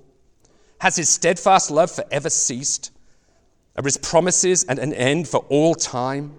Has 0.80 0.96
his 0.96 1.08
steadfast 1.08 1.70
love 1.70 1.90
forever 1.90 2.28
ceased? 2.28 2.90
Are 3.76 3.82
his 3.82 3.96
promises 3.96 4.66
at 4.68 4.78
an 4.78 4.92
end 4.92 5.26
for 5.26 5.38
all 5.48 5.74
time? 5.74 6.34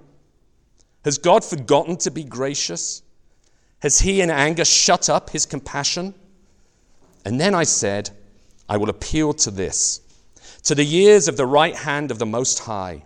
Has 1.06 1.18
God 1.18 1.44
forgotten 1.44 1.98
to 1.98 2.12
be 2.12 2.24
gracious? 2.24 3.02
Has 3.80 4.02
he 4.02 4.22
in 4.22 4.30
anger 4.30 4.64
shut 4.64 5.10
up 5.10 5.32
his 5.32 5.48
compassion? 5.48 6.14
And 7.26 7.42
then 7.42 7.56
I 7.56 7.64
said, 7.64 8.12
I 8.70 8.78
will 8.78 8.92
appeal 8.92 9.34
to 9.34 9.50
this, 9.50 10.02
to 10.66 10.76
the 10.76 10.86
years 10.86 11.30
of 11.30 11.36
the 11.36 11.48
right 11.48 11.76
hand 11.76 12.12
of 12.12 12.20
the 12.20 12.28
Most 12.28 12.60
High. 12.60 13.06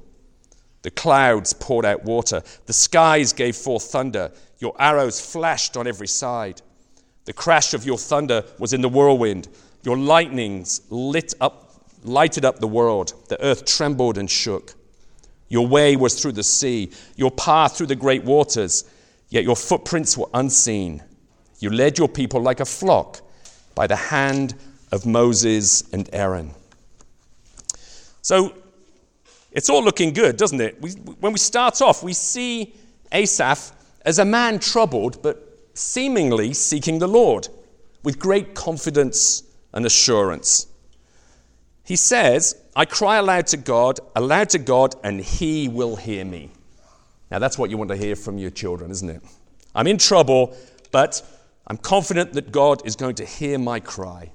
The 0.81 0.91
clouds 0.91 1.53
poured 1.53 1.85
out 1.85 2.03
water. 2.03 2.41
The 2.65 2.73
skies 2.73 3.33
gave 3.33 3.55
forth 3.55 3.83
thunder. 3.83 4.31
Your 4.59 4.75
arrows 4.79 5.21
flashed 5.21 5.77
on 5.77 5.87
every 5.87 6.07
side. 6.07 6.61
The 7.25 7.33
crash 7.33 7.73
of 7.73 7.85
your 7.85 7.97
thunder 7.97 8.43
was 8.57 8.73
in 8.73 8.81
the 8.81 8.89
whirlwind. 8.89 9.47
Your 9.83 9.97
lightnings 9.97 10.81
lit 10.89 11.33
up, 11.39 11.81
lighted 12.03 12.45
up 12.45 12.59
the 12.59 12.67
world. 12.67 13.13
The 13.29 13.43
earth 13.43 13.65
trembled 13.65 14.17
and 14.17 14.29
shook. 14.29 14.73
Your 15.49 15.67
way 15.67 15.95
was 15.95 16.19
through 16.19 16.31
the 16.31 16.43
sea, 16.43 16.91
your 17.15 17.31
path 17.31 17.77
through 17.77 17.87
the 17.87 17.95
great 17.95 18.23
waters, 18.23 18.85
yet 19.29 19.43
your 19.43 19.55
footprints 19.55 20.17
were 20.17 20.29
unseen. 20.33 21.03
You 21.59 21.69
led 21.69 21.97
your 21.97 22.07
people 22.07 22.41
like 22.41 22.59
a 22.59 22.65
flock 22.65 23.21
by 23.75 23.85
the 23.85 23.95
hand 23.95 24.55
of 24.91 25.05
Moses 25.05 25.91
and 25.91 26.09
Aaron. 26.13 26.53
So 28.21 28.53
it's 29.51 29.69
all 29.69 29.83
looking 29.83 30.13
good, 30.13 30.37
doesn't 30.37 30.61
it? 30.61 30.81
We, 30.81 30.91
when 30.91 31.33
we 31.33 31.39
start 31.39 31.81
off, 31.81 32.03
we 32.03 32.13
see 32.13 32.73
Asaph 33.11 33.73
as 34.05 34.19
a 34.19 34.25
man 34.25 34.59
troubled, 34.59 35.21
but 35.21 35.59
seemingly 35.73 36.53
seeking 36.53 36.99
the 36.99 37.07
Lord 37.07 37.47
with 38.03 38.19
great 38.19 38.55
confidence 38.55 39.43
and 39.73 39.85
assurance. 39.85 40.67
He 41.83 41.95
says, 41.95 42.55
I 42.75 42.85
cry 42.85 43.17
aloud 43.17 43.47
to 43.47 43.57
God, 43.57 43.99
aloud 44.15 44.49
to 44.49 44.59
God, 44.59 44.95
and 45.03 45.19
he 45.19 45.67
will 45.67 45.95
hear 45.95 46.23
me. 46.23 46.51
Now, 47.29 47.39
that's 47.39 47.57
what 47.57 47.69
you 47.69 47.77
want 47.77 47.89
to 47.89 47.97
hear 47.97 48.15
from 48.15 48.37
your 48.37 48.49
children, 48.49 48.91
isn't 48.91 49.09
it? 49.09 49.21
I'm 49.73 49.87
in 49.87 49.97
trouble, 49.97 50.55
but 50.91 51.21
I'm 51.67 51.77
confident 51.77 52.33
that 52.33 52.51
God 52.51 52.85
is 52.85 52.95
going 52.95 53.15
to 53.15 53.25
hear 53.25 53.57
my 53.57 53.79
cry. 53.79 54.31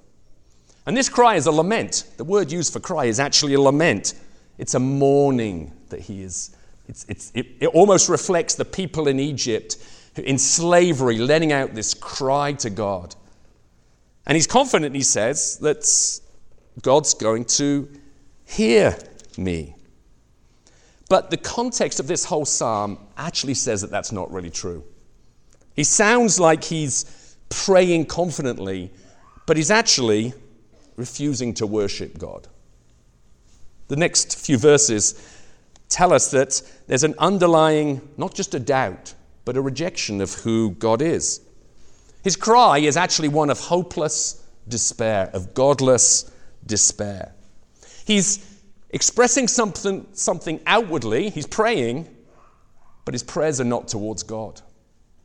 And 0.87 0.97
this 0.97 1.09
cry 1.09 1.35
is 1.35 1.47
a 1.47 1.51
lament. 1.51 2.05
The 2.17 2.25
word 2.25 2.51
used 2.51 2.73
for 2.73 2.81
cry 2.81 3.07
is 3.07 3.21
actually 3.21 3.55
a 3.55 3.61
lament. 3.61 4.15
It's 4.59 4.75
a 4.75 4.81
mourning 4.81 5.73
that 5.89 6.01
he 6.01 6.23
is. 6.23 6.55
It's, 6.89 7.05
it's, 7.09 7.33
it, 7.35 7.47
it 7.61 7.67
almost 7.69 8.09
reflects 8.09 8.55
the 8.55 8.65
people 8.65 9.09
in 9.09 9.19
Egypt 9.19 9.77
in 10.17 10.39
slavery 10.39 11.19
letting 11.19 11.53
out 11.53 11.75
this 11.75 11.95
cry 11.95 12.53
to 12.55 12.71
God. 12.71 13.15
And 14.27 14.35
he's 14.35 14.47
confident, 14.47 14.95
he 14.95 15.03
says, 15.03 15.59
that 15.59 15.85
God's 16.83 17.15
going 17.15 17.45
to 17.45 17.89
hear 18.45 18.97
me. 19.37 19.75
But 21.09 21.31
the 21.31 21.37
context 21.37 22.01
of 22.01 22.07
this 22.09 22.25
whole 22.25 22.45
psalm 22.45 22.99
actually 23.17 23.55
says 23.55 23.81
that 23.83 23.91
that's 23.91 24.11
not 24.11 24.33
really 24.33 24.51
true. 24.51 24.85
He 25.75 25.85
sounds 25.85 26.41
like 26.41 26.65
he's 26.65 27.37
praying 27.49 28.07
confidently, 28.07 28.91
but 29.47 29.57
he's 29.57 29.71
actually 29.71 30.33
refusing 30.97 31.55
to 31.55 31.67
worship 31.67 32.19
God. 32.19 32.49
The 33.88 33.97
next 33.97 34.38
few 34.38 34.59
verses 34.59 35.14
tell 35.88 36.12
us 36.12 36.31
that 36.33 36.61
there's 36.87 37.05
an 37.05 37.14
underlying, 37.19 38.00
not 38.16 38.35
just 38.35 38.55
a 38.55 38.61
doubt, 38.61 39.14
but 39.45 39.57
a 39.57 39.61
rejection 39.61 40.21
of 40.21 40.35
who 40.35 40.71
God 40.73 41.00
is. 41.02 41.40
His 42.25 42.35
cry 42.37 42.78
is 42.78 42.97
actually 42.97 43.28
one 43.28 43.50
of 43.50 43.61
hopeless 43.61 44.45
despair, 44.66 45.31
of 45.33 45.55
godless 45.55 46.31
despair. 46.66 47.33
He's 48.05 48.45
expressing 48.90 49.47
something, 49.47 50.07
something 50.12 50.61
outwardly, 50.66 51.31
he's 51.31 51.47
praying, 51.47 52.09
but 53.05 53.14
his 53.14 53.23
prayers 53.23 53.61
are 53.61 53.64
not 53.64 53.87
towards 53.87 54.25
God. 54.25 54.61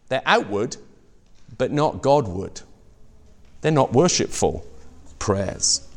They're 0.09 0.21
outward, 0.25 0.77
but 1.57 1.71
not 1.71 2.01
Godward. 2.01 2.61
They're 3.61 3.71
not 3.71 3.93
worshipful 3.93 4.65
prayers. 5.19 5.87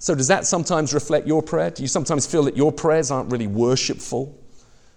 So, 0.00 0.14
does 0.14 0.28
that 0.28 0.46
sometimes 0.46 0.94
reflect 0.94 1.26
your 1.26 1.42
prayer? 1.42 1.70
Do 1.70 1.82
you 1.82 1.88
sometimes 1.88 2.26
feel 2.26 2.42
that 2.44 2.56
your 2.56 2.72
prayers 2.72 3.10
aren't 3.10 3.30
really 3.30 3.46
worshipful? 3.46 4.36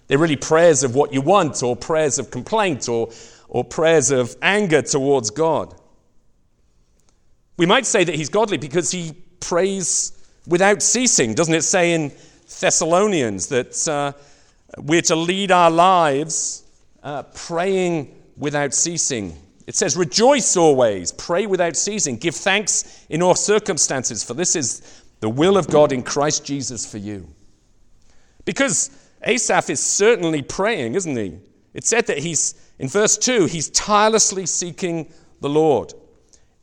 They're 0.07 0.17
really 0.17 0.37
prayers 0.37 0.83
of 0.83 0.95
what 0.95 1.13
you 1.13 1.19
want, 1.19 1.61
or 1.61 1.75
prayers 1.75 2.19
of 2.19 2.31
complaint, 2.31 2.87
or, 2.87 3.11
or 3.49 3.65
prayers 3.65 4.11
of 4.11 4.35
anger 4.41 4.81
towards 4.81 5.29
God. 5.29 5.75
We 7.57 7.65
might 7.65 7.85
say 7.85 8.05
that 8.05 8.15
he's 8.15 8.29
godly 8.29 8.57
because 8.57 8.91
he 8.91 9.11
prays 9.41 10.13
without 10.47 10.81
ceasing. 10.81 11.33
Doesn't 11.33 11.53
it 11.53 11.63
say 11.63 11.93
in 11.93 12.13
Thessalonians 12.61 13.47
that 13.47 13.87
uh, 13.89 14.13
we're 14.77 15.01
to 15.01 15.17
lead 15.17 15.51
our 15.51 15.69
lives 15.69 16.63
uh, 17.03 17.23
praying 17.23 18.15
without 18.37 18.73
ceasing. 18.73 19.37
It 19.65 19.75
says, 19.75 19.95
Rejoice 19.95 20.57
always, 20.57 21.11
pray 21.11 21.45
without 21.45 21.75
ceasing, 21.75 22.17
give 22.17 22.35
thanks 22.35 23.05
in 23.09 23.21
all 23.21 23.35
circumstances, 23.35 24.23
for 24.23 24.33
this 24.33 24.55
is 24.55 25.03
the 25.19 25.29
will 25.29 25.57
of 25.57 25.67
God 25.67 25.91
in 25.91 26.03
Christ 26.03 26.45
Jesus 26.45 26.89
for 26.89 26.97
you. 26.97 27.27
Because 28.45 28.89
Asaph 29.25 29.69
is 29.69 29.79
certainly 29.79 30.41
praying, 30.41 30.95
isn't 30.95 31.15
he? 31.15 31.37
It 31.73 31.85
said 31.85 32.07
that 32.07 32.17
he's, 32.17 32.55
in 32.77 32.89
verse 32.89 33.17
2, 33.17 33.45
he's 33.45 33.69
tirelessly 33.69 34.45
seeking 34.45 35.11
the 35.39 35.49
Lord. 35.49 35.93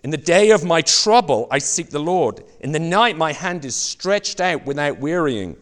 In 0.02 0.10
the 0.10 0.16
day 0.16 0.50
of 0.50 0.64
my 0.64 0.82
trouble, 0.82 1.48
I 1.50 1.58
seek 1.58 1.90
the 1.90 1.98
Lord. 1.98 2.44
In 2.60 2.72
the 2.72 2.78
night, 2.78 3.16
my 3.16 3.32
hand 3.32 3.64
is 3.64 3.74
stretched 3.74 4.40
out 4.40 4.64
without 4.64 4.98
wearying. 4.98 5.56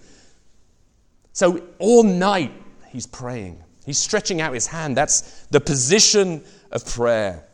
So 1.32 1.62
all 1.78 2.02
night, 2.02 2.52
he's 2.88 3.06
praying. 3.06 3.62
He's 3.84 3.98
stretching 3.98 4.40
out 4.40 4.52
his 4.52 4.66
hand. 4.66 4.96
That's 4.96 5.46
the 5.46 5.60
position 5.60 6.44
of 6.70 6.84
prayer. 6.86 7.44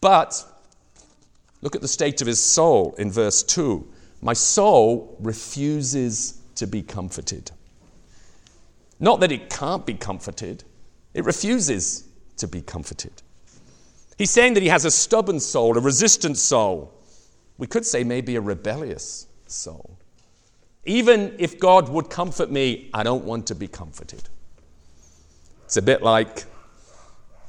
But 0.00 0.44
look 1.60 1.74
at 1.76 1.82
the 1.82 1.88
state 1.88 2.20
of 2.20 2.26
his 2.26 2.42
soul 2.42 2.94
in 2.98 3.10
verse 3.10 3.42
2. 3.42 3.86
My 4.20 4.32
soul 4.32 5.16
refuses 5.20 6.40
to 6.56 6.66
be 6.66 6.82
comforted. 6.82 7.50
Not 9.00 9.20
that 9.20 9.32
it 9.32 9.50
can't 9.50 9.84
be 9.84 9.94
comforted, 9.94 10.64
it 11.14 11.24
refuses 11.24 12.04
to 12.36 12.46
be 12.46 12.62
comforted. 12.62 13.22
He's 14.16 14.30
saying 14.30 14.54
that 14.54 14.62
he 14.62 14.68
has 14.68 14.84
a 14.84 14.90
stubborn 14.90 15.40
soul, 15.40 15.76
a 15.76 15.80
resistant 15.80 16.36
soul. 16.36 16.92
We 17.58 17.66
could 17.66 17.84
say 17.84 18.04
maybe 18.04 18.36
a 18.36 18.40
rebellious 18.40 19.26
soul. 19.46 19.98
Even 20.84 21.34
if 21.38 21.58
God 21.58 21.88
would 21.88 22.10
comfort 22.10 22.50
me, 22.50 22.90
I 22.92 23.02
don't 23.02 23.24
want 23.24 23.46
to 23.48 23.54
be 23.54 23.68
comforted. 23.68 24.22
It's 25.64 25.76
a 25.76 25.82
bit 25.82 26.02
like 26.02 26.44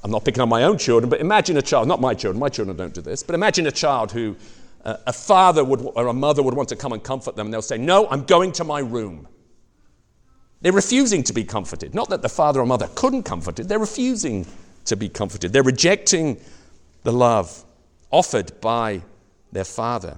I'm 0.04 0.12
not 0.12 0.26
picking 0.26 0.42
on 0.42 0.50
my 0.50 0.64
own 0.64 0.78
children, 0.78 1.10
but 1.10 1.22
imagine 1.22 1.56
a 1.58 1.62
child, 1.62 1.88
not 1.88 2.02
my 2.02 2.14
children, 2.14 2.40
my 2.40 2.50
children 2.50 2.76
don't 2.76 2.94
do 2.94 3.02
this, 3.02 3.24
but 3.24 3.36
imagine 3.36 3.68
a 3.68 3.72
child 3.72 4.12
who 4.12 4.36
uh, 4.84 4.98
a 5.08 5.14
father 5.14 5.64
would, 5.64 5.82
or 5.96 6.08
a 6.08 6.14
mother 6.14 6.44
would 6.44 6.54
want 6.54 6.68
to 6.70 6.76
come 6.76 6.92
and 6.92 7.02
comfort 7.02 7.38
them, 7.38 7.48
and 7.48 7.54
they'll 7.54 7.62
say, 7.62 7.78
No, 7.78 8.08
I'm 8.10 8.24
going 8.26 8.52
to 8.54 8.66
my 8.66 8.80
room. 8.80 9.28
They're 10.62 10.74
refusing 10.74 11.24
to 11.24 11.34
be 11.34 11.44
comforted. 11.44 11.96
Not 11.96 12.10
that 12.10 12.22
the 12.22 12.30
father 12.30 12.60
or 12.60 12.66
mother 12.66 12.90
couldn't 12.96 13.24
comfort 13.24 13.60
it, 13.60 13.68
they're 13.68 13.80
refusing 13.80 14.46
to 14.86 14.96
be 14.98 15.08
comforted. 15.08 15.54
They're 15.54 15.64
rejecting 15.64 16.40
the 17.04 17.14
love 17.14 17.64
offered 18.12 18.60
by 18.60 19.02
their 19.52 19.64
father. 19.64 20.18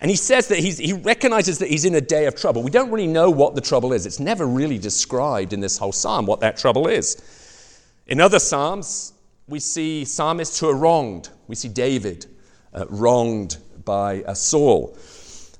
And 0.00 0.10
he 0.10 0.16
says 0.16 0.48
that 0.48 0.58
he 0.58 0.92
recognizes 0.92 1.58
that 1.60 1.70
he's 1.70 1.84
in 1.84 1.94
a 1.94 2.00
day 2.00 2.26
of 2.26 2.34
trouble. 2.34 2.62
We 2.62 2.70
don't 2.70 2.90
really 2.90 3.06
know 3.06 3.30
what 3.30 3.54
the 3.54 3.60
trouble 3.60 3.92
is. 3.92 4.04
It's 4.04 4.20
never 4.20 4.46
really 4.46 4.76
described 4.76 5.52
in 5.52 5.60
this 5.60 5.78
whole 5.78 5.92
psalm 5.92 6.26
what 6.26 6.40
that 6.40 6.58
trouble 6.58 6.88
is. 6.88 7.22
In 8.06 8.20
other 8.20 8.38
psalms, 8.38 9.14
we 9.48 9.60
see 9.60 10.04
psalmists 10.04 10.58
who 10.60 10.68
are 10.68 10.76
wronged. 10.76 11.30
We 11.46 11.54
see 11.54 11.68
David 11.68 12.26
uh, 12.74 12.84
wronged 12.88 13.56
by 13.84 14.22
uh, 14.22 14.34
Saul. 14.34 14.96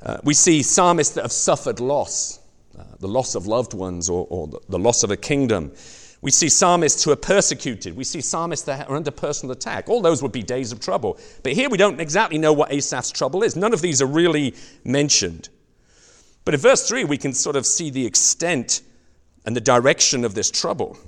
Uh, 0.03 0.19
we 0.25 0.35
see 0.35 0.63
psalmists 0.63 1.15
that 1.15 1.23
have 1.23 1.33
suffered 1.33 1.81
loss, 1.81 2.41
uh, 2.79 2.83
the 3.01 3.09
loss 3.09 3.35
of 3.35 3.47
loved 3.47 3.73
ones 3.73 4.11
or, 4.11 4.27
or 4.29 4.49
the, 4.69 4.79
loss 4.79 5.03
of 5.03 5.11
a 5.11 5.17
kingdom. 5.17 5.73
We 6.21 6.31
see 6.31 6.51
psalmists 6.51 7.03
who 7.03 7.13
are 7.13 7.17
persecuted. 7.17 7.97
We 7.97 8.05
see 8.05 8.21
psalmists 8.21 8.67
that 8.67 8.89
are 8.89 8.97
under 8.97 9.11
personal 9.11 9.53
attack. 9.53 9.89
All 9.89 10.03
those 10.03 10.23
would 10.23 10.33
be 10.33 10.43
days 10.43 10.73
of 10.73 10.81
trouble. 10.81 11.19
But 11.43 11.53
here 11.53 11.71
we 11.71 11.79
don't 11.79 12.01
exactly 12.01 12.37
know 12.37 12.53
what 12.53 12.71
Asaph's 12.73 13.11
trouble 13.11 13.43
is. 13.43 13.57
None 13.57 13.73
of 13.73 13.81
these 13.81 14.03
are 14.03 14.07
really 14.07 14.55
mentioned. 14.85 15.49
But 16.45 16.53
in 16.53 16.61
verse 16.61 16.87
3, 16.87 17.05
we 17.05 17.17
can 17.17 17.33
sort 17.33 17.57
of 17.57 17.65
see 17.65 17.89
the 17.89 18.05
extent 18.05 18.83
and 19.47 19.57
the 19.57 19.61
direction 19.63 20.25
of 20.25 20.35
this 20.35 20.51
trouble. 20.51 20.99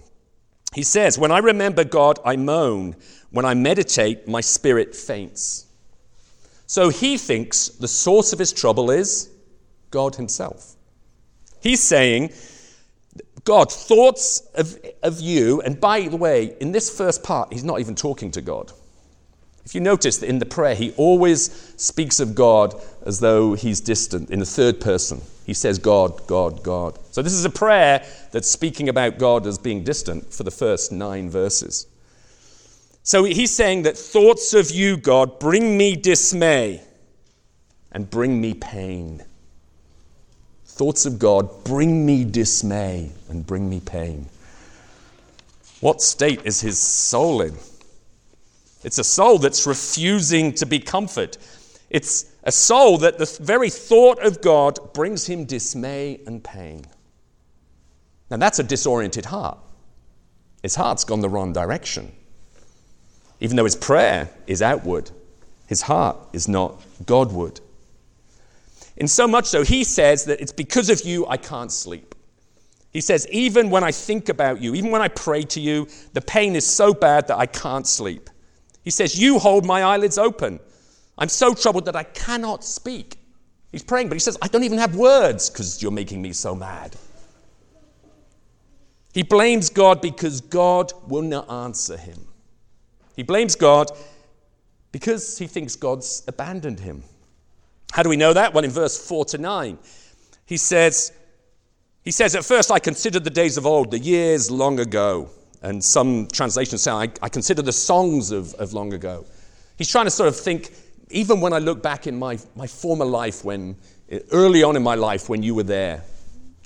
He 0.76 0.83
says, 0.83 1.18
When 1.18 1.33
I 1.33 1.38
remember 1.38 1.85
God, 1.85 2.18
I 2.23 2.37
moan. 2.37 2.97
When 3.30 3.47
I 3.47 3.54
meditate, 3.54 4.28
my 4.28 4.42
spirit 4.42 4.95
faints. 4.95 5.64
So 6.66 6.90
he 6.90 7.16
thinks 7.16 7.68
the 7.68 7.88
source 7.88 8.35
of 8.35 8.38
his 8.38 8.52
trouble 8.52 8.90
is 8.90 9.30
God 9.90 10.16
himself. 10.16 10.75
He's 11.62 11.83
saying, 11.83 12.30
God, 13.45 13.73
thoughts 13.73 14.40
of, 14.54 14.78
of 15.02 15.18
you, 15.18 15.62
and 15.62 15.80
by 15.80 16.09
the 16.09 16.18
way, 16.18 16.54
in 16.61 16.73
this 16.73 16.95
first 16.95 17.23
part, 17.23 17.54
he's 17.54 17.64
not 17.64 17.80
even 17.80 17.95
talking 17.95 18.30
to 18.33 18.42
God. 18.42 18.71
If 19.64 19.75
you 19.75 19.80
notice 19.80 20.18
that 20.18 20.28
in 20.28 20.40
the 20.40 20.47
prayer, 20.47 20.75
he 20.75 20.92
always 20.99 21.73
speaks 21.78 22.21
of 22.21 22.35
God 22.35 22.75
as 23.06 23.21
though 23.21 23.54
he's 23.54 23.80
distant 23.80 24.28
in 24.30 24.40
the 24.40 24.47
third 24.47 24.83
person. 24.83 25.23
He 25.47 25.54
says, 25.54 25.78
God, 25.78 26.26
God, 26.26 26.62
God. 26.62 26.99
So 27.16 27.23
this 27.23 27.32
is 27.32 27.46
a 27.46 27.50
prayer 27.50 28.04
that's 28.30 28.46
speaking 28.46 28.90
about 28.90 29.16
God 29.16 29.46
as 29.46 29.56
being 29.56 29.85
distant 29.85 30.35
for 30.35 30.42
the 30.42 30.50
first 30.50 30.92
nine 30.92 31.30
verses. 31.30 31.87
So 33.04 33.25
he's 33.25 33.56
saying 33.56 33.85
that 33.85 33.96
thoughts 33.96 34.52
of 34.52 34.70
you, 34.70 34.99
God, 34.99 35.38
bring 35.38 35.78
me 35.78 35.96
dismay 35.96 36.82
and 37.90 38.11
bring 38.11 38.38
me 38.38 38.52
pain. 38.52 39.25
Thoughts 40.66 41.06
of 41.06 41.18
God 41.18 41.64
bring 41.64 42.04
me 42.04 42.23
dismay 42.23 43.12
and 43.30 43.46
bring 43.46 43.66
me 43.66 43.81
pain. 43.81 44.26
What 45.81 46.02
state 46.02 46.42
is 46.44 46.61
his 46.61 46.79
soul 46.79 47.40
in? 47.40 47.55
It's 48.85 48.98
a 48.98 49.05
soul 49.05 49.38
that's 49.38 49.66
refusing 49.66 50.52
to 50.57 50.66
be 50.66 50.81
comforted. 50.81 51.38
It's 51.88 52.26
a 52.42 52.52
soul 52.52 52.98
that 52.98 53.16
the 53.16 53.38
very 53.40 53.70
thought 53.70 54.22
of 54.22 54.42
God 54.42 54.92
brings 54.92 55.26
him 55.26 55.46
dismay 55.46 56.20
and 56.26 56.44
pain. 56.44 56.85
Now, 58.30 58.36
that's 58.38 58.58
a 58.58 58.64
disoriented 58.64 59.26
heart. 59.26 59.58
His 60.62 60.74
heart's 60.74 61.04
gone 61.04 61.20
the 61.20 61.28
wrong 61.28 61.52
direction. 61.52 62.12
Even 63.40 63.56
though 63.56 63.64
his 63.64 63.76
prayer 63.76 64.30
is 64.46 64.62
outward, 64.62 65.10
his 65.66 65.82
heart 65.82 66.16
is 66.32 66.48
not 66.48 66.80
Godward. 67.04 67.60
In 68.96 69.08
so 69.08 69.28
much 69.28 69.46
so, 69.46 69.62
he 69.62 69.84
says 69.84 70.24
that 70.24 70.40
it's 70.40 70.52
because 70.52 70.88
of 70.88 71.02
you 71.02 71.26
I 71.26 71.36
can't 71.36 71.70
sleep. 71.70 72.14
He 72.92 73.02
says, 73.02 73.28
even 73.30 73.68
when 73.68 73.84
I 73.84 73.92
think 73.92 74.30
about 74.30 74.62
you, 74.62 74.74
even 74.74 74.90
when 74.90 75.02
I 75.02 75.08
pray 75.08 75.42
to 75.42 75.60
you, 75.60 75.86
the 76.14 76.22
pain 76.22 76.56
is 76.56 76.66
so 76.66 76.94
bad 76.94 77.28
that 77.28 77.36
I 77.36 77.44
can't 77.44 77.86
sleep. 77.86 78.30
He 78.82 78.90
says, 78.90 79.18
You 79.18 79.38
hold 79.38 79.66
my 79.66 79.82
eyelids 79.82 80.16
open. 80.16 80.60
I'm 81.18 81.28
so 81.28 81.54
troubled 81.54 81.84
that 81.86 81.96
I 81.96 82.04
cannot 82.04 82.64
speak. 82.64 83.18
He's 83.72 83.82
praying, 83.82 84.08
but 84.08 84.14
he 84.14 84.20
says, 84.20 84.38
I 84.40 84.48
don't 84.48 84.64
even 84.64 84.78
have 84.78 84.94
words 84.94 85.50
because 85.50 85.82
you're 85.82 85.92
making 85.92 86.22
me 86.22 86.32
so 86.32 86.54
mad. 86.54 86.96
He 89.16 89.22
blames 89.22 89.70
God 89.70 90.02
because 90.02 90.42
God 90.42 90.92
will 91.09 91.22
not 91.22 91.50
answer 91.50 91.96
him. 91.96 92.18
He 93.14 93.22
blames 93.22 93.57
God 93.57 93.90
because 94.92 95.38
he 95.38 95.46
thinks 95.46 95.74
God's 95.74 96.22
abandoned 96.29 96.81
him. 96.81 97.02
How 97.92 98.02
do 98.02 98.11
we 98.11 98.18
know 98.18 98.35
that? 98.35 98.52
Well, 98.52 98.62
in 98.62 98.70
verse 98.70 99.09
4 99.09 99.24
to 99.24 99.38
9, 99.38 99.79
he 100.44 100.59
says, 100.59 101.12
he 102.02 102.11
says, 102.11 102.37
At 102.37 102.44
first 102.44 102.70
I 102.70 102.79
considered 102.79 103.24
the 103.24 103.31
days 103.31 103.57
of 103.57 103.64
old, 103.64 103.90
the 103.90 103.98
years 103.98 104.50
long 104.50 104.81
ago. 104.81 105.31
And 105.62 105.83
some 105.83 106.29
translations 106.31 106.83
say, 106.83 106.90
I, 106.90 107.09
I 107.22 107.31
consider 107.31 107.62
the 107.62 107.72
songs 107.72 108.33
of, 108.33 108.52
of 108.57 108.74
long 108.74 108.92
ago. 108.92 109.24
He's 109.79 109.88
trying 109.88 110.05
to 110.05 110.11
sort 110.11 110.29
of 110.29 110.37
think, 110.38 110.74
even 111.09 111.40
when 111.40 111.55
I 111.55 111.59
look 111.59 111.83
back 111.83 112.07
in 112.07 112.18
my, 112.18 112.38
my 112.55 112.66
former 112.66 113.07
life, 113.07 113.46
when 113.46 113.76
early 114.31 114.62
on 114.62 114.76
in 114.76 114.83
my 114.83 114.94
life 114.94 115.31
when 115.31 115.42
you 115.42 115.55
were 115.55 115.62
there, 115.62 116.05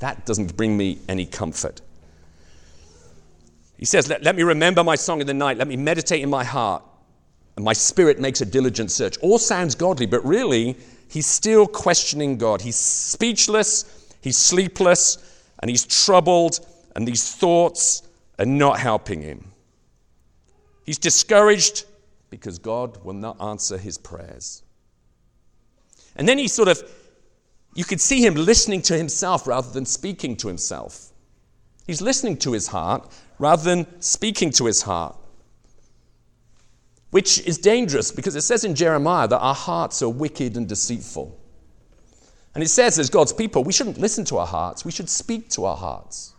that 0.00 0.26
doesn't 0.26 0.56
bring 0.56 0.76
me 0.76 0.98
any 1.08 1.26
comfort. 1.26 1.80
He 3.80 3.86
says, 3.86 4.10
let, 4.10 4.22
let 4.22 4.36
me 4.36 4.42
remember 4.42 4.84
my 4.84 4.94
song 4.94 5.22
in 5.22 5.26
the 5.26 5.32
night. 5.32 5.56
Let 5.56 5.66
me 5.66 5.74
meditate 5.74 6.20
in 6.22 6.28
my 6.28 6.44
heart. 6.44 6.82
And 7.56 7.64
my 7.64 7.72
spirit 7.72 8.20
makes 8.20 8.42
a 8.42 8.44
diligent 8.44 8.90
search. 8.90 9.16
All 9.22 9.38
sounds 9.38 9.74
godly, 9.74 10.04
but 10.04 10.22
really, 10.22 10.76
he's 11.08 11.26
still 11.26 11.66
questioning 11.66 12.36
God. 12.36 12.60
He's 12.60 12.76
speechless, 12.76 14.14
he's 14.20 14.36
sleepless, 14.36 15.16
and 15.60 15.70
he's 15.70 15.86
troubled, 15.86 16.60
and 16.94 17.08
these 17.08 17.34
thoughts 17.34 18.02
are 18.38 18.44
not 18.44 18.78
helping 18.78 19.22
him. 19.22 19.50
He's 20.84 20.98
discouraged 20.98 21.86
because 22.28 22.58
God 22.58 23.02
will 23.02 23.14
not 23.14 23.40
answer 23.40 23.78
his 23.78 23.96
prayers. 23.96 24.62
And 26.16 26.28
then 26.28 26.36
he 26.36 26.48
sort 26.48 26.68
of, 26.68 26.82
you 27.74 27.84
could 27.84 28.00
see 28.00 28.22
him 28.24 28.34
listening 28.34 28.82
to 28.82 28.96
himself 28.98 29.46
rather 29.46 29.70
than 29.70 29.86
speaking 29.86 30.36
to 30.36 30.48
himself. 30.48 31.09
He's 31.90 32.00
listening 32.00 32.36
to 32.38 32.52
his 32.52 32.68
heart 32.68 33.10
rather 33.38 33.64
than 33.64 34.00
speaking 34.00 34.50
to 34.52 34.66
his 34.66 34.82
heart 34.82 35.16
which 37.10 37.40
is 37.46 37.58
dangerous 37.58 38.12
because 38.12 38.36
it 38.36 38.42
says 38.42 38.64
in 38.64 38.74
Jeremiah 38.74 39.28
that 39.28 39.38
our 39.38 39.54
hearts 39.54 40.02
are 40.02 40.08
wicked 40.08 40.56
and 40.56 40.68
deceitful. 40.68 41.36
And 42.54 42.64
it 42.64 42.68
says, 42.68 42.98
as 42.98 43.10
God's 43.10 43.32
people, 43.32 43.64
we 43.64 43.72
shouldn't 43.72 43.98
listen 43.98 44.24
to 44.26 44.38
our 44.38 44.46
hearts, 44.46 44.84
we 44.84 44.92
should 44.92 45.08
speak 45.08 45.48
to 45.50 45.64
our 45.64 45.76
hearts. 45.76 46.34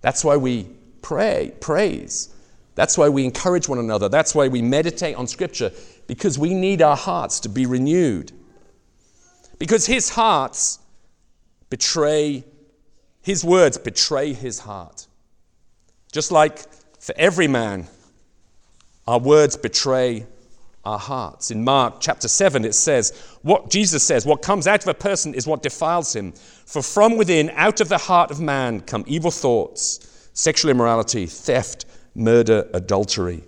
That's 0.00 0.24
why 0.24 0.36
we 0.36 0.68
pray, 1.02 1.52
praise. 1.60 2.34
That's 2.74 2.96
why 2.96 3.08
we 3.08 3.24
encourage 3.24 3.68
one 3.68 3.78
another. 3.78 4.08
That's 4.08 4.34
why 4.34 4.48
we 4.48 4.62
meditate 4.62 5.16
on 5.16 5.26
Scripture, 5.26 5.72
because 6.06 6.38
we 6.38 6.54
need 6.54 6.80
our 6.80 6.96
hearts 6.96 7.40
to 7.40 7.48
be 7.48 7.66
renewed. 7.66 8.32
Because 9.58 9.86
his 9.86 10.10
hearts 10.10 10.78
betray, 11.68 12.44
his 13.28 13.44
words 13.44 13.76
betray 13.76 14.32
his 14.32 14.58
heart. 14.58 15.06
Just 16.10 16.32
like 16.32 16.60
for 16.98 17.14
every 17.18 17.46
man, 17.46 17.86
our 19.06 19.18
words 19.18 19.54
betray 19.54 20.24
our 20.82 20.98
hearts. 20.98 21.50
In 21.50 21.62
Mark 21.62 21.96
chapter 22.00 22.26
7, 22.26 22.64
it 22.64 22.74
says, 22.74 23.12
What 23.42 23.68
Jesus 23.68 24.02
says, 24.02 24.24
what 24.24 24.40
comes 24.40 24.66
out 24.66 24.82
of 24.82 24.88
a 24.88 24.94
person 24.94 25.34
is 25.34 25.46
what 25.46 25.62
defiles 25.62 26.16
him. 26.16 26.32
For 26.32 26.80
from 26.80 27.18
within, 27.18 27.50
out 27.50 27.82
of 27.82 27.90
the 27.90 27.98
heart 27.98 28.30
of 28.30 28.40
man, 28.40 28.80
come 28.80 29.04
evil 29.06 29.30
thoughts, 29.30 30.30
sexual 30.32 30.70
immorality, 30.70 31.26
theft, 31.26 31.84
murder, 32.14 32.66
adultery. 32.72 33.44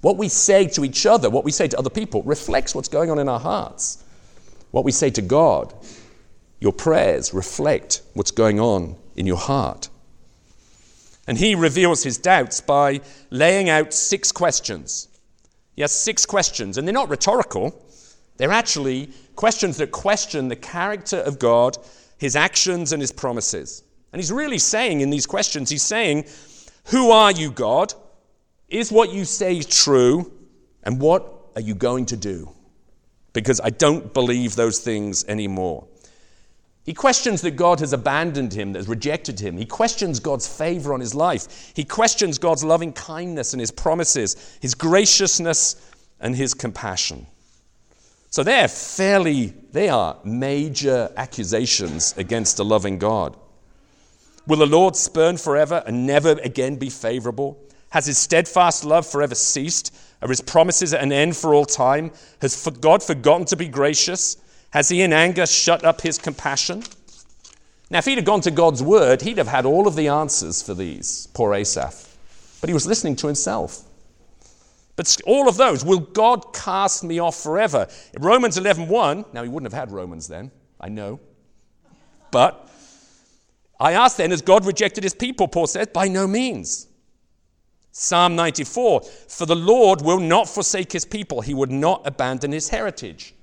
What 0.00 0.16
we 0.16 0.30
say 0.30 0.68
to 0.68 0.86
each 0.86 1.04
other, 1.04 1.28
what 1.28 1.44
we 1.44 1.52
say 1.52 1.68
to 1.68 1.78
other 1.78 1.90
people, 1.90 2.22
reflects 2.22 2.74
what's 2.74 2.88
going 2.88 3.10
on 3.10 3.18
in 3.18 3.28
our 3.28 3.40
hearts. 3.40 4.02
What 4.70 4.86
we 4.86 4.92
say 4.92 5.10
to 5.10 5.20
God, 5.20 5.74
your 6.62 6.72
prayers 6.72 7.34
reflect 7.34 8.02
what's 8.14 8.30
going 8.30 8.60
on 8.60 8.94
in 9.16 9.26
your 9.26 9.36
heart. 9.36 9.88
And 11.26 11.36
he 11.36 11.56
reveals 11.56 12.04
his 12.04 12.18
doubts 12.18 12.60
by 12.60 13.00
laying 13.30 13.68
out 13.68 13.92
six 13.92 14.30
questions. 14.30 15.08
He 15.74 15.82
has 15.82 15.90
six 15.90 16.24
questions, 16.24 16.78
and 16.78 16.86
they're 16.86 16.92
not 16.92 17.08
rhetorical. 17.08 17.84
They're 18.36 18.52
actually 18.52 19.10
questions 19.34 19.76
that 19.78 19.90
question 19.90 20.46
the 20.46 20.54
character 20.54 21.16
of 21.16 21.40
God, 21.40 21.78
his 22.16 22.36
actions, 22.36 22.92
and 22.92 23.02
his 23.02 23.10
promises. 23.10 23.82
And 24.12 24.20
he's 24.20 24.30
really 24.30 24.58
saying 24.58 25.00
in 25.00 25.10
these 25.10 25.26
questions, 25.26 25.68
he's 25.68 25.82
saying, 25.82 26.26
Who 26.90 27.10
are 27.10 27.32
you, 27.32 27.50
God? 27.50 27.92
Is 28.68 28.92
what 28.92 29.10
you 29.12 29.24
say 29.24 29.62
true? 29.62 30.32
And 30.84 31.00
what 31.00 31.50
are 31.56 31.60
you 31.60 31.74
going 31.74 32.06
to 32.06 32.16
do? 32.16 32.52
Because 33.32 33.60
I 33.60 33.70
don't 33.70 34.14
believe 34.14 34.54
those 34.54 34.78
things 34.78 35.24
anymore. 35.24 35.88
He 36.84 36.94
questions 36.94 37.42
that 37.42 37.52
God 37.52 37.78
has 37.80 37.92
abandoned 37.92 38.52
him, 38.52 38.72
that 38.72 38.80
has 38.80 38.88
rejected 38.88 39.38
him. 39.38 39.56
He 39.56 39.66
questions 39.66 40.18
God's 40.18 40.48
favor 40.48 40.92
on 40.92 41.00
his 41.00 41.14
life. 41.14 41.72
He 41.74 41.84
questions 41.84 42.38
God's 42.38 42.64
loving 42.64 42.92
kindness 42.92 43.52
and 43.52 43.60
his 43.60 43.70
promises, 43.70 44.58
his 44.60 44.74
graciousness 44.74 45.76
and 46.20 46.34
his 46.34 46.54
compassion. 46.54 47.26
So 48.30 48.42
they're 48.42 48.66
fairly, 48.66 49.54
they 49.72 49.90
are 49.90 50.16
major 50.24 51.12
accusations 51.16 52.14
against 52.16 52.58
a 52.58 52.64
loving 52.64 52.98
God. 52.98 53.36
Will 54.46 54.58
the 54.58 54.66
Lord 54.66 54.96
spurn 54.96 55.36
forever 55.36 55.84
and 55.86 56.06
never 56.06 56.32
again 56.42 56.76
be 56.76 56.90
favorable? 56.90 57.62
Has 57.90 58.06
his 58.06 58.18
steadfast 58.18 58.84
love 58.84 59.06
forever 59.06 59.34
ceased? 59.36 59.94
Are 60.20 60.28
his 60.28 60.40
promises 60.40 60.94
at 60.94 61.02
an 61.02 61.12
end 61.12 61.36
for 61.36 61.54
all 61.54 61.66
time? 61.66 62.10
Has 62.40 62.66
God 62.80 63.02
forgotten 63.02 63.44
to 63.46 63.56
be 63.56 63.68
gracious? 63.68 64.36
Has 64.72 64.88
he 64.88 65.02
in 65.02 65.12
anger 65.12 65.46
shut 65.46 65.84
up 65.84 66.00
his 66.00 66.18
compassion? 66.18 66.82
Now, 67.90 67.98
if 67.98 68.06
he'd 68.06 68.16
have 68.16 68.24
gone 68.24 68.40
to 68.42 68.50
God's 68.50 68.82
word, 68.82 69.20
he'd 69.20 69.36
have 69.36 69.48
had 69.48 69.66
all 69.66 69.86
of 69.86 69.96
the 69.96 70.08
answers 70.08 70.62
for 70.62 70.72
these, 70.72 71.28
poor 71.34 71.52
Asaph. 71.54 72.16
But 72.60 72.70
he 72.70 72.74
was 72.74 72.86
listening 72.86 73.16
to 73.16 73.26
himself. 73.26 73.82
But 74.96 75.14
all 75.26 75.48
of 75.48 75.56
those, 75.56 75.84
will 75.84 75.98
God 76.00 76.54
cast 76.54 77.04
me 77.04 77.18
off 77.18 77.36
forever? 77.36 77.86
Romans 78.18 78.58
11:1, 78.58 79.32
now 79.34 79.42
he 79.42 79.48
wouldn't 79.48 79.70
have 79.70 79.78
had 79.78 79.92
Romans 79.92 80.28
then, 80.28 80.50
I 80.80 80.88
know. 80.88 81.20
But 82.30 82.68
I 83.78 83.92
ask 83.92 84.16
then, 84.16 84.30
has 84.30 84.40
God 84.40 84.64
rejected 84.64 85.04
his 85.04 85.14
people? 85.14 85.48
Paul 85.48 85.66
says, 85.66 85.88
by 85.88 86.08
no 86.08 86.26
means. 86.26 86.86
Psalm 87.90 88.36
94, 88.36 89.02
for 89.02 89.44
the 89.44 89.56
Lord 89.56 90.00
will 90.00 90.20
not 90.20 90.48
forsake 90.48 90.92
his 90.92 91.04
people, 91.04 91.42
he 91.42 91.52
would 91.52 91.70
not 91.70 92.06
abandon 92.06 92.52
his 92.52 92.70
heritage. 92.70 93.34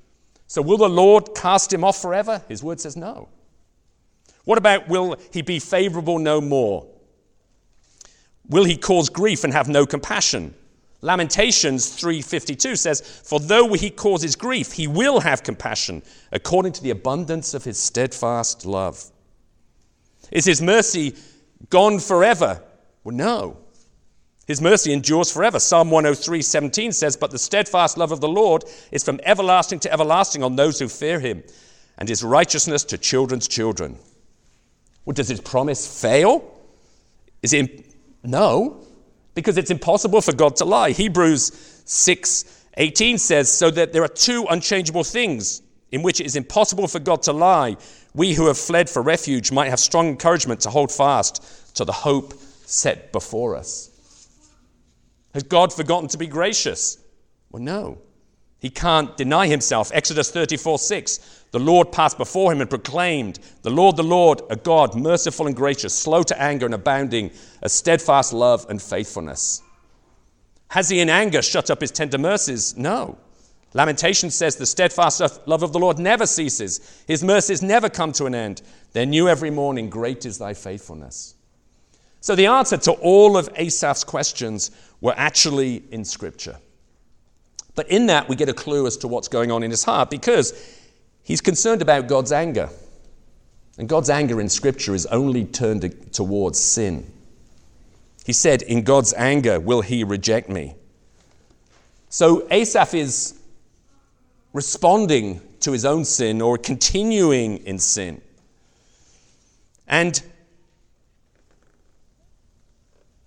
So, 0.50 0.64
will 0.64 0.78
the 0.78 0.90
Lord 0.90 1.36
cast 1.36 1.72
him 1.72 1.84
off 1.84 2.02
forever? 2.02 2.42
His 2.48 2.64
word 2.64 2.82
says 2.82 2.98
no. 2.98 3.30
What 4.46 4.58
about 4.58 4.90
will 4.90 5.16
he 5.32 5.44
be 5.44 5.60
favorable 5.60 6.18
no 6.18 6.42
more? 6.42 6.88
Will 8.48 8.64
he 8.64 8.76
cause 8.76 9.10
grief 9.10 9.44
and 9.44 9.54
have 9.54 9.70
no 9.70 9.86
compassion? 9.86 10.56
Lamentations 11.02 11.88
3:52 11.90 12.76
says, 12.76 13.00
"For 13.00 13.40
though 13.40 13.74
he 13.74 13.92
causes 13.92 14.36
grief, 14.36 14.72
he 14.72 14.88
will 14.88 15.20
have 15.20 15.44
compassion 15.44 16.02
according 16.32 16.74
to 16.74 16.82
the 16.82 16.90
abundance 16.90 17.54
of 17.54 17.64
his 17.64 17.78
steadfast 17.78 18.66
love." 18.66 19.12
Is 20.32 20.46
his 20.46 20.64
mercy 20.64 21.16
gone 21.70 22.00
forever? 22.00 22.64
Well, 23.04 23.16
no. 23.16 23.58
His 24.50 24.64
mercy 24.64 24.92
endures 24.94 25.32
forever. 25.32 25.60
Psalm 25.60 25.92
103, 25.92 26.42
17 26.42 26.92
says, 26.92 27.16
But 27.16 27.30
the 27.30 27.38
steadfast 27.38 28.00
love 28.00 28.12
of 28.12 28.20
the 28.20 28.28
Lord 28.28 28.64
is 28.92 29.04
from 29.04 29.20
everlasting 29.24 29.80
to 29.82 29.94
everlasting 29.94 30.42
on 30.42 30.56
those 30.56 30.80
who 30.80 30.88
fear 30.88 31.20
him, 31.20 31.44
and 32.00 32.10
his 32.10 32.24
righteousness 32.24 32.84
to 32.86 32.98
children's 32.98 33.48
children. 33.48 34.00
Well, 35.06 35.14
does 35.14 35.28
his 35.30 35.40
promise 35.40 36.02
fail? 36.02 36.52
Is 37.44 37.54
it 37.54 37.94
no, 38.24 38.84
because 39.36 39.60
it's 39.60 39.70
impossible 39.70 40.20
for 40.20 40.34
God 40.34 40.56
to 40.56 40.66
lie. 40.66 40.94
Hebrews 40.94 41.84
6, 41.86 42.66
18 42.76 43.20
says, 43.20 43.52
So 43.52 43.70
that 43.70 43.94
there 43.94 44.04
are 44.04 44.08
two 44.08 44.48
unchangeable 44.50 45.04
things 45.04 45.62
in 45.92 46.02
which 46.02 46.20
it 46.20 46.26
is 46.26 46.36
impossible 46.36 46.88
for 46.88 46.98
God 46.98 47.22
to 47.24 47.34
lie. 47.34 47.78
We 48.16 48.34
who 48.34 48.48
have 48.48 48.58
fled 48.58 48.90
for 48.90 49.04
refuge 49.04 49.52
might 49.52 49.70
have 49.70 49.80
strong 49.80 50.08
encouragement 50.08 50.62
to 50.62 50.72
hold 50.72 50.92
fast 50.92 51.76
to 51.76 51.86
the 51.86 51.92
hope 51.92 52.34
set 52.66 53.12
before 53.12 53.56
us. 53.56 53.92
Has 55.34 55.44
God 55.44 55.72
forgotten 55.72 56.10
to 56.10 56.18
be 56.18 56.28
gracious? 56.28 56.98
Well, 57.52 57.62
no. 57.62 58.00
He 58.60 58.70
can't 58.70 59.16
deny 59.16 59.48
himself. 59.48 59.92
Exodus 59.94 60.32
34 60.32 60.80
6. 60.80 61.46
The 61.52 61.60
Lord 61.60 61.92
passed 61.92 62.18
before 62.18 62.52
him 62.52 62.62
and 62.62 62.70
proclaimed, 62.70 63.40
The 63.62 63.70
Lord, 63.70 63.96
the 63.96 64.04
Lord, 64.04 64.42
a 64.50 64.56
God, 64.56 64.96
merciful 64.96 65.48
and 65.48 65.56
gracious, 65.56 65.94
slow 65.94 66.24
to 66.24 66.40
anger 66.40 66.66
and 66.66 66.76
abounding, 66.76 67.32
a 67.62 67.70
steadfast 67.70 68.34
love 68.34 68.66
and 68.70 68.82
faithfulness. 68.82 69.64
Has 70.70 70.90
he 70.90 71.00
in 71.00 71.10
anger 71.10 71.42
shut 71.42 71.70
up 71.72 71.82
his 71.82 71.92
tender 71.92 72.18
mercies? 72.18 72.78
No. 72.78 73.18
Lamentation 73.74 74.30
says, 74.30 74.56
The 74.56 74.66
steadfast 74.66 75.48
love 75.48 75.64
of 75.64 75.74
the 75.74 75.80
Lord 75.80 75.98
never 75.98 76.26
ceases, 76.26 77.04
his 77.08 77.24
mercies 77.24 77.62
never 77.62 77.90
come 77.90 78.12
to 78.14 78.26
an 78.26 78.36
end. 78.36 78.62
They're 78.92 79.06
new 79.06 79.30
every 79.30 79.52
morning. 79.52 79.90
Great 79.90 80.26
is 80.26 80.38
thy 80.38 80.54
faithfulness. 80.54 81.36
So 82.22 82.36
the 82.36 82.48
answer 82.48 82.78
to 82.78 82.92
all 82.94 83.38
of 83.38 83.50
Asaph's 83.56 84.04
questions 84.04 84.72
were 85.02 85.14
actually 85.16 85.84
in 85.92 86.04
Scripture. 86.04 86.58
But 87.76 87.90
in 87.90 88.08
that, 88.08 88.28
we 88.28 88.36
get 88.36 88.50
a 88.50 88.54
clue 88.54 88.88
as 88.88 88.98
to 88.98 89.08
what's 89.08 89.30
going 89.30 89.52
on 89.52 89.64
in 89.64 89.72
his 89.72 89.84
heart 89.84 90.10
because 90.10 90.54
he's 91.24 91.40
concerned 91.40 91.82
about 91.82 92.08
God's 92.08 92.32
anger. 92.32 92.70
And 93.78 93.88
God's 93.88 94.10
anger 94.10 94.42
in 94.42 94.50
Scripture 94.50 94.94
is 94.94 95.06
only 95.06 95.46
turned 95.46 96.12
towards 96.12 96.60
sin. 96.60 97.10
He 98.26 98.34
said, 98.34 98.62
In 98.64 98.84
God's 98.84 99.14
anger, 99.14 99.60
will 99.60 99.82
he 99.82 100.04
reject 100.04 100.50
me? 100.50 100.76
So 102.10 102.46
Asaph 102.52 102.94
is 102.94 103.40
responding 104.52 105.42
to 105.62 105.72
his 105.72 105.86
own 105.86 106.04
sin 106.04 106.42
or 106.42 106.58
continuing 106.58 107.58
in 107.66 107.80
sin. 107.80 108.22
And 109.88 110.22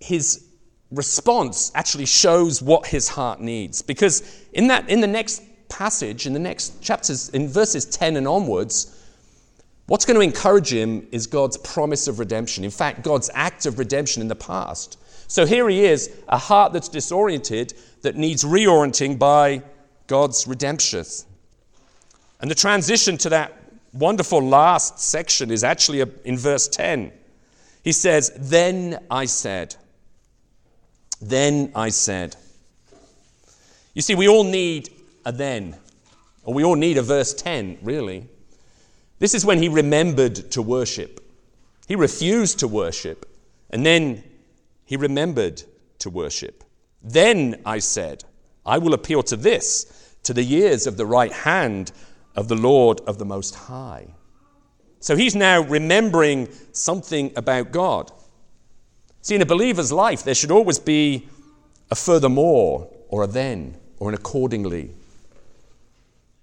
his 0.03 0.45
response 0.91 1.71
actually 1.75 2.05
shows 2.05 2.61
what 2.61 2.85
his 2.85 3.07
heart 3.07 3.39
needs. 3.39 3.81
Because 3.81 4.43
in, 4.51 4.67
that, 4.67 4.89
in 4.89 4.99
the 4.99 5.07
next 5.07 5.41
passage, 5.69 6.27
in 6.27 6.33
the 6.33 6.39
next 6.39 6.81
chapters, 6.81 7.29
in 7.29 7.47
verses 7.47 7.85
10 7.85 8.17
and 8.17 8.27
onwards, 8.27 9.01
what's 9.87 10.03
going 10.03 10.15
to 10.15 10.21
encourage 10.21 10.73
him 10.73 11.07
is 11.13 11.25
God's 11.25 11.55
promise 11.57 12.09
of 12.09 12.19
redemption. 12.19 12.65
In 12.65 12.69
fact, 12.69 13.01
God's 13.01 13.29
act 13.33 13.65
of 13.65 13.79
redemption 13.79 14.21
in 14.21 14.27
the 14.27 14.35
past. 14.35 14.99
So 15.29 15.45
here 15.45 15.69
he 15.69 15.85
is, 15.85 16.11
a 16.27 16.37
heart 16.37 16.73
that's 16.73 16.89
disoriented, 16.89 17.73
that 18.01 18.17
needs 18.17 18.43
reorienting 18.43 19.17
by 19.17 19.63
God's 20.07 20.45
redemption. 20.45 21.05
And 22.41 22.51
the 22.51 22.55
transition 22.55 23.17
to 23.19 23.29
that 23.29 23.53
wonderful 23.93 24.41
last 24.41 24.99
section 24.99 25.49
is 25.49 25.63
actually 25.63 26.03
in 26.25 26.37
verse 26.37 26.67
10. 26.67 27.13
He 27.83 27.93
says, 27.93 28.31
Then 28.35 28.99
I 29.09 29.25
said, 29.25 29.77
then 31.29 31.71
I 31.75 31.89
said. 31.89 32.35
You 33.93 34.01
see, 34.01 34.15
we 34.15 34.27
all 34.27 34.43
need 34.43 34.89
a 35.25 35.31
then, 35.31 35.75
or 36.43 36.53
we 36.53 36.63
all 36.63 36.75
need 36.75 36.97
a 36.97 37.01
verse 37.01 37.33
10, 37.33 37.79
really. 37.81 38.27
This 39.19 39.33
is 39.33 39.45
when 39.45 39.61
he 39.61 39.69
remembered 39.69 40.51
to 40.51 40.61
worship. 40.61 41.19
He 41.87 41.95
refused 41.95 42.59
to 42.59 42.67
worship, 42.67 43.25
and 43.69 43.85
then 43.85 44.23
he 44.85 44.97
remembered 44.97 45.63
to 45.99 46.09
worship. 46.09 46.63
Then 47.03 47.61
I 47.65 47.79
said, 47.79 48.23
I 48.65 48.77
will 48.77 48.93
appeal 48.93 49.23
to 49.23 49.35
this, 49.35 50.15
to 50.23 50.33
the 50.33 50.43
years 50.43 50.87
of 50.87 50.97
the 50.97 51.05
right 51.05 51.31
hand 51.31 51.91
of 52.35 52.47
the 52.47 52.55
Lord 52.55 53.01
of 53.01 53.17
the 53.17 53.25
Most 53.25 53.55
High. 53.55 54.07
So 54.99 55.15
he's 55.15 55.35
now 55.35 55.61
remembering 55.61 56.47
something 56.71 57.33
about 57.35 57.71
God. 57.71 58.11
See, 59.23 59.35
in 59.35 59.41
a 59.41 59.45
believer's 59.45 59.91
life, 59.91 60.23
there 60.23 60.35
should 60.35 60.51
always 60.51 60.77
be 60.77 61.27
a 61.89 61.95
furthermore, 61.95 62.89
or 63.07 63.23
a 63.23 63.27
then, 63.27 63.77
or 63.97 64.09
an 64.09 64.15
accordingly. 64.15 64.91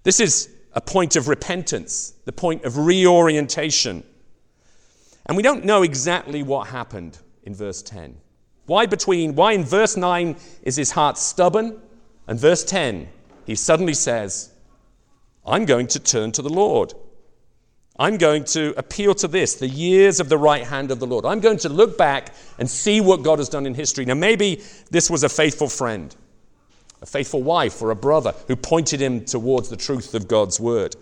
This 0.03 0.19
is 0.19 0.49
a 0.73 0.81
point 0.81 1.15
of 1.15 1.27
repentance, 1.27 2.15
the 2.25 2.31
point 2.31 2.65
of 2.65 2.77
reorientation. 2.77 4.03
And 5.27 5.37
we 5.37 5.43
don't 5.43 5.63
know 5.63 5.83
exactly 5.83 6.41
what 6.41 6.67
happened 6.67 7.19
in 7.43 7.53
verse 7.53 7.83
10. 7.83 8.17
Why 8.65 8.87
between 8.87 9.35
why 9.35 9.53
in 9.53 9.63
verse 9.63 9.95
9 9.95 10.35
is 10.63 10.75
his 10.75 10.91
heart 10.91 11.17
stubborn 11.17 11.79
and 12.27 12.39
verse 12.39 12.63
10 12.63 13.07
he 13.45 13.55
suddenly 13.55 13.93
says, 13.93 14.49
I'm 15.45 15.65
going 15.65 15.87
to 15.87 15.99
turn 15.99 16.31
to 16.33 16.41
the 16.41 16.49
Lord. 16.49 16.93
I'm 17.97 18.17
going 18.17 18.45
to 18.45 18.73
appeal 18.77 19.13
to 19.15 19.27
this, 19.27 19.55
the 19.55 19.67
years 19.67 20.19
of 20.19 20.29
the 20.29 20.37
right 20.37 20.63
hand 20.63 20.91
of 20.91 20.99
the 20.99 21.07
Lord. 21.07 21.25
I'm 21.25 21.39
going 21.39 21.57
to 21.59 21.69
look 21.69 21.97
back 21.97 22.33
and 22.57 22.69
see 22.69 23.01
what 23.01 23.23
God 23.23 23.39
has 23.39 23.49
done 23.49 23.65
in 23.65 23.73
history. 23.73 24.05
Now, 24.05 24.13
maybe 24.13 24.63
this 24.89 25.09
was 25.09 25.23
a 25.23 25.29
faithful 25.29 25.67
friend, 25.67 26.15
a 27.01 27.05
faithful 27.05 27.43
wife, 27.43 27.81
or 27.81 27.91
a 27.91 27.95
brother 27.95 28.33
who 28.47 28.55
pointed 28.55 29.01
him 29.01 29.25
towards 29.25 29.69
the 29.69 29.77
truth 29.77 30.15
of 30.15 30.27
God's 30.27 30.59
word. 30.59 30.95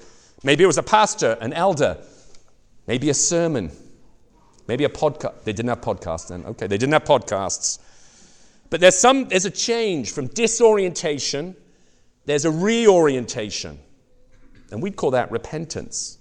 Maybe 0.44 0.64
it 0.64 0.68
was 0.68 0.78
a 0.78 0.84
pastor, 0.84 1.38
an 1.42 1.54
elder, 1.54 1.98
maybe 2.88 3.10
a 3.10 3.14
sermon. 3.14 3.72
Maybe 4.70 4.84
a 4.84 4.90
podcast. 4.90 5.46
They 5.46 5.52
didn't 5.52 5.70
have 5.70 5.82
podcasts 5.82 6.28
then. 6.28 6.46
Okay, 6.46 6.68
they 6.68 6.78
didn't 6.78 6.94
have 6.94 7.04
podcasts. 7.04 7.80
But 8.70 8.80
there's 8.80 8.96
some 8.96 9.28
there's 9.28 9.46
a 9.46 9.50
change 9.50 10.12
from 10.12 10.28
disorientation, 10.28 11.56
there's 12.26 12.46
a 12.46 12.52
reorientation. 12.52 13.80
And 14.70 14.84
we'd 14.84 14.96
call 14.96 15.10
that 15.12 15.32
repentance. 15.32 16.19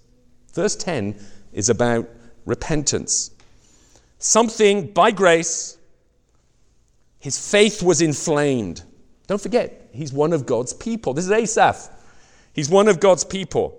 Verse 0.59 0.75
10 0.75 1.15
is 1.53 1.69
about 1.69 2.09
repentance. 2.45 3.31
Something 4.19 4.91
by 4.91 5.13
grace, 5.13 5.79
his 7.21 7.39
faith 7.39 7.81
was 7.81 8.03
inflamed. 8.03 8.83
Don't 9.29 9.41
forget, 9.41 9.89
he's 9.93 10.13
one 10.13 10.33
of 10.33 10.47
God's 10.47 10.75
people. 10.75 11.15
This 11.15 11.27
is 11.27 11.31
Asaph. 11.31 11.89
He's 12.53 12.69
one 12.69 12.89
of 12.89 12.99
God's 12.99 13.23
people. 13.23 13.79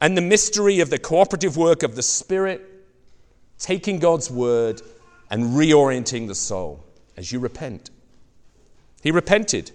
And 0.00 0.16
the 0.16 0.22
mystery 0.22 0.80
of 0.80 0.90
the 0.90 0.98
cooperative 0.98 1.56
work 1.56 1.84
of 1.84 1.94
the 1.94 2.02
Spirit, 2.02 2.68
taking 3.56 4.00
God's 4.00 4.28
word 4.28 4.82
and 5.30 5.50
reorienting 5.50 6.26
the 6.26 6.34
soul 6.34 6.84
as 7.16 7.30
you 7.30 7.38
repent. 7.38 7.90
He 9.04 9.12
repented. 9.12 9.70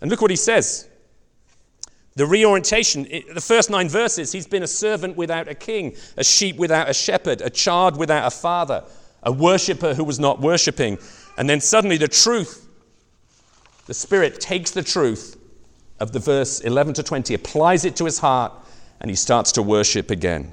And 0.00 0.10
look 0.10 0.22
what 0.22 0.30
he 0.30 0.36
says. 0.38 0.88
The 2.16 2.26
reorientation, 2.26 3.04
the 3.32 3.40
first 3.40 3.70
nine 3.70 3.88
verses, 3.88 4.32
he's 4.32 4.46
been 4.46 4.62
a 4.62 4.68
servant 4.68 5.16
without 5.16 5.48
a 5.48 5.54
king, 5.54 5.94
a 6.16 6.24
sheep 6.24 6.56
without 6.56 6.90
a 6.90 6.94
shepherd, 6.94 7.40
a 7.40 7.50
child 7.50 7.96
without 7.96 8.26
a 8.26 8.30
father, 8.30 8.84
a 9.22 9.30
worshiper 9.30 9.94
who 9.94 10.04
was 10.04 10.18
not 10.18 10.40
worshipping. 10.40 10.98
And 11.38 11.48
then 11.48 11.60
suddenly 11.60 11.96
the 11.96 12.08
truth, 12.08 12.66
the 13.86 13.94
Spirit 13.94 14.40
takes 14.40 14.72
the 14.72 14.82
truth 14.82 15.36
of 16.00 16.12
the 16.12 16.18
verse 16.18 16.60
11 16.60 16.94
to 16.94 17.02
20, 17.02 17.34
applies 17.34 17.84
it 17.84 17.94
to 17.96 18.04
his 18.04 18.18
heart, 18.18 18.52
and 19.00 19.10
he 19.10 19.16
starts 19.16 19.52
to 19.52 19.62
worship 19.62 20.10
again. 20.10 20.52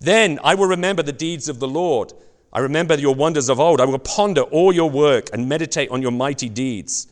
Then 0.00 0.38
I 0.44 0.54
will 0.54 0.66
remember 0.66 1.02
the 1.02 1.12
deeds 1.12 1.48
of 1.48 1.58
the 1.58 1.68
Lord. 1.68 2.12
I 2.52 2.60
remember 2.60 2.94
your 2.94 3.14
wonders 3.14 3.48
of 3.48 3.58
old. 3.58 3.80
I 3.80 3.84
will 3.84 3.98
ponder 3.98 4.42
all 4.42 4.72
your 4.72 4.90
work 4.90 5.30
and 5.32 5.48
meditate 5.48 5.90
on 5.90 6.00
your 6.00 6.10
mighty 6.12 6.48
deeds. 6.48 7.08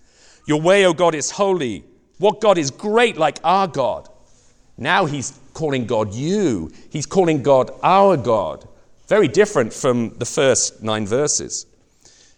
Your 0.47 0.61
way, 0.61 0.87
O 0.87 0.93
God, 0.93 1.15
is 1.15 1.31
holy. 1.31 1.85
What 2.19 2.41
God 2.41 2.59
is 2.59 2.71
great 2.71 3.17
like 3.17 3.39
our 3.45 3.67
God? 3.67 4.09
Now 4.77 5.07
he's 5.07 5.39
calling 5.53 5.87
God 5.87 6.15
you. 6.15 6.71
He's 6.91 7.07
calling 7.07 7.43
God 7.43 7.71
our 7.83 8.17
God. 8.17 8.69
Very 9.09 9.29
different 9.29 9.73
from 9.73 10.11
the 10.19 10.25
first 10.25 10.83
nine 10.83 11.07
verses. 11.07 11.67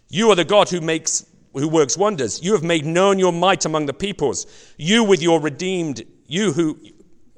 You 0.08 0.30
are 0.30 0.34
the 0.34 0.44
God 0.44 0.68
who 0.68 0.80
makes 0.80 1.24
who 1.52 1.68
works 1.68 1.96
wonders. 1.96 2.42
You 2.42 2.52
have 2.52 2.62
made 2.62 2.84
known 2.84 3.18
your 3.18 3.32
might 3.32 3.64
among 3.64 3.86
the 3.86 3.94
peoples. 3.94 4.46
You 4.76 5.04
with 5.04 5.22
your 5.22 5.40
redeemed, 5.40 6.04
you 6.26 6.52
who 6.52 6.78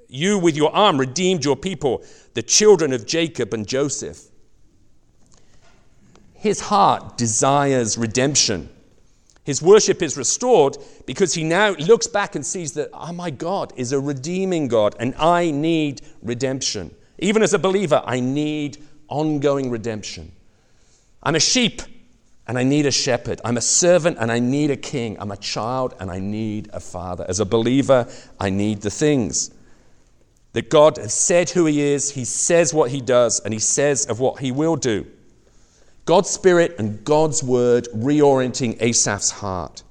you 0.08 0.38
with 0.38 0.56
your 0.56 0.74
arm 0.74 0.98
redeemed 0.98 1.44
your 1.44 1.56
people, 1.56 2.02
the 2.34 2.42
children 2.42 2.92
of 2.92 3.06
Jacob 3.06 3.54
and 3.54 3.66
Joseph. 3.66 4.22
His 6.34 6.60
heart 6.60 7.18
desires 7.18 7.98
redemption. 7.98 8.70
His 9.48 9.62
worship 9.62 10.02
is 10.02 10.18
restored 10.18 10.76
because 11.06 11.32
he 11.32 11.42
now 11.42 11.70
looks 11.70 12.06
back 12.06 12.34
and 12.34 12.44
sees 12.44 12.74
that, 12.74 12.90
oh, 12.92 13.14
my 13.14 13.30
God 13.30 13.72
is 13.76 13.92
a 13.92 13.98
redeeming 13.98 14.68
God 14.68 14.94
and 15.00 15.14
I 15.14 15.50
need 15.52 16.02
redemption. 16.20 16.94
Even 17.18 17.42
as 17.42 17.54
a 17.54 17.58
believer, 17.58 18.02
I 18.04 18.20
need 18.20 18.76
ongoing 19.08 19.70
redemption. 19.70 20.32
I'm 21.22 21.34
a 21.34 21.40
sheep 21.40 21.80
and 22.46 22.58
I 22.58 22.62
need 22.62 22.84
a 22.84 22.90
shepherd. 22.90 23.40
I'm 23.42 23.56
a 23.56 23.62
servant 23.62 24.18
and 24.20 24.30
I 24.30 24.38
need 24.38 24.70
a 24.70 24.76
king. 24.76 25.16
I'm 25.18 25.30
a 25.30 25.36
child 25.38 25.94
and 25.98 26.10
I 26.10 26.18
need 26.18 26.68
a 26.74 26.80
father. 26.80 27.24
As 27.26 27.40
a 27.40 27.46
believer, 27.46 28.06
I 28.38 28.50
need 28.50 28.82
the 28.82 28.90
things 28.90 29.50
that 30.52 30.68
God 30.68 30.98
has 30.98 31.14
said 31.14 31.48
who 31.48 31.64
He 31.64 31.80
is, 31.80 32.10
He 32.10 32.26
says 32.26 32.74
what 32.74 32.90
He 32.90 33.00
does, 33.00 33.40
and 33.40 33.54
He 33.54 33.60
says 33.60 34.04
of 34.04 34.20
what 34.20 34.40
He 34.40 34.52
will 34.52 34.76
do. 34.76 35.06
God's 36.08 36.30
Spirit 36.30 36.76
and 36.78 37.04
God's 37.04 37.42
Word 37.42 37.86
reorienting 37.94 38.80
Asaph's 38.80 39.30
heart. 39.30 39.82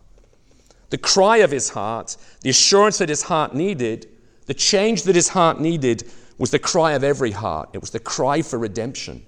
The 0.89 0.97
cry 0.97 1.38
of 1.38 1.51
his 1.51 1.69
heart, 1.69 2.17
the 2.41 2.49
assurance 2.49 2.97
that 2.97 3.10
his 3.10 3.21
heart 3.21 3.53
needed, 3.53 4.08
the 4.47 4.56
change 4.56 5.03
that 5.03 5.13
his 5.13 5.30
heart 5.30 5.62
needed 5.62 6.10
was 6.39 6.49
the 6.49 6.58
cry 6.58 6.93
of 6.93 7.03
every 7.03 7.30
heart. 7.30 7.69
It 7.73 7.82
was 7.82 7.91
the 7.91 7.99
cry 7.99 8.41
for 8.41 8.58
redemption. 8.58 9.23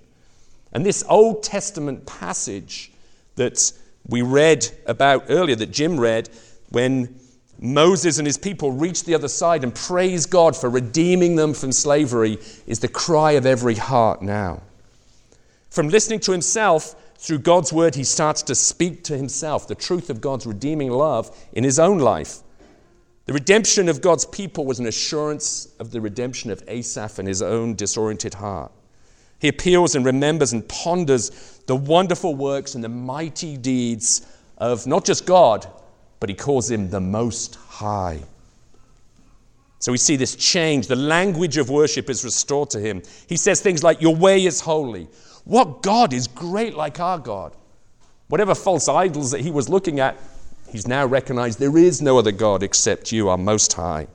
And 0.73 0.83
this 0.83 1.03
Old 1.07 1.43
Testament 1.43 2.07
passage 2.07 2.91
that 3.35 3.71
we 4.07 4.23
read 4.23 4.67
about 4.87 5.25
earlier, 5.29 5.57
that 5.57 5.69
Jim 5.69 5.99
read, 5.99 6.27
when 6.69 7.19
Moses 7.59 8.17
and 8.17 8.25
his 8.25 8.39
people 8.39 8.71
reach 8.71 9.03
the 9.03 9.13
other 9.13 9.27
side 9.27 9.63
and 9.63 9.75
praise 9.75 10.25
God 10.25 10.57
for 10.57 10.71
redeeming 10.71 11.35
them 11.35 11.53
from 11.53 11.71
slavery 11.71 12.39
is 12.65 12.79
the 12.79 12.87
cry 12.87 13.33
of 13.33 13.45
every 13.45 13.75
heart 13.75 14.23
now. 14.23 14.63
From 15.69 15.89
listening 15.89 16.19
to 16.21 16.31
himself, 16.31 16.95
through 17.17 17.39
God's 17.39 17.73
word, 17.73 17.95
he 17.95 18.03
starts 18.03 18.41
to 18.43 18.55
speak 18.55 19.03
to 19.03 19.17
himself 19.17 19.67
the 19.67 19.75
truth 19.75 20.09
of 20.09 20.21
God's 20.21 20.45
redeeming 20.45 20.89
love 20.89 21.35
in 21.51 21.63
his 21.63 21.77
own 21.77 21.99
life. 21.99 22.39
The 23.25 23.33
redemption 23.33 23.89
of 23.89 24.01
God's 24.01 24.25
people 24.25 24.65
was 24.65 24.79
an 24.79 24.87
assurance 24.87 25.67
of 25.79 25.91
the 25.91 26.01
redemption 26.01 26.49
of 26.49 26.63
Asaph 26.67 27.19
and 27.19 27.27
his 27.27 27.41
own 27.41 27.75
disoriented 27.75 28.33
heart. 28.35 28.71
He 29.39 29.49
appeals 29.49 29.95
and 29.95 30.05
remembers 30.05 30.53
and 30.53 30.67
ponders 30.67 31.61
the 31.67 31.75
wonderful 31.75 32.35
works 32.35 32.73
and 32.73 32.83
the 32.83 32.89
mighty 32.89 33.55
deeds 33.57 34.25
of 34.57 34.87
not 34.87 35.05
just 35.05 35.25
God, 35.25 35.67
but 36.19 36.29
he 36.29 36.35
calls 36.35 36.71
him 36.71 36.89
the 36.89 36.99
Most 36.99 37.55
High. 37.55 38.21
So 39.79 39.91
we 39.91 39.97
see 39.97 40.15
this 40.15 40.35
change. 40.35 40.87
The 40.87 40.95
language 40.95 41.57
of 41.57 41.69
worship 41.69 42.09
is 42.09 42.25
restored 42.25 42.69
to 42.71 42.79
him. 42.79 43.01
He 43.27 43.37
says 43.37 43.61
things 43.61 43.83
like, 43.83 44.01
Your 44.01 44.15
way 44.15 44.45
is 44.45 44.59
holy. 44.59 45.07
What 45.49 45.81
God 45.81 46.13
is 46.13 46.27
great 46.27 46.75
like 46.75 46.99
our 46.99 47.17
God? 47.17 47.55
Whatever 48.27 48.53
false 48.53 48.87
idols 48.87 49.31
that 49.31 49.41
he 49.41 49.49
was 49.49 49.67
looking 49.67 49.99
at, 49.99 50.15
he's 50.71 50.87
now 50.87 51.07
recognized 51.07 51.57
there 51.57 51.75
is 51.75 52.03
no 52.03 52.19
other 52.19 52.31
God 52.31 52.61
except 52.61 53.11
you, 53.11 53.29
our 53.29 53.37
Most 53.37 53.73
High. 53.73 54.05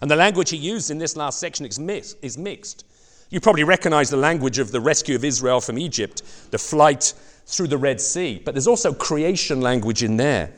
And 0.00 0.08
the 0.08 0.14
language 0.14 0.50
he 0.50 0.56
used 0.56 0.92
in 0.92 0.98
this 0.98 1.16
last 1.16 1.40
section 1.40 1.66
is 1.66 1.80
mixed. 1.80 2.16
Is 2.22 2.38
mixed. 2.38 2.86
You 3.30 3.40
probably 3.40 3.64
recognize 3.64 4.08
the 4.08 4.18
language 4.18 4.60
of 4.60 4.70
the 4.70 4.80
rescue 4.80 5.16
of 5.16 5.24
Israel 5.24 5.60
from 5.60 5.80
Egypt, 5.80 6.22
the 6.52 6.58
flight 6.58 7.12
through 7.46 7.66
the 7.66 7.78
Red 7.78 8.00
Sea, 8.00 8.40
but 8.44 8.54
there's 8.54 8.68
also 8.68 8.94
creation 8.94 9.60
language 9.60 10.04
in 10.04 10.16
there. 10.16 10.52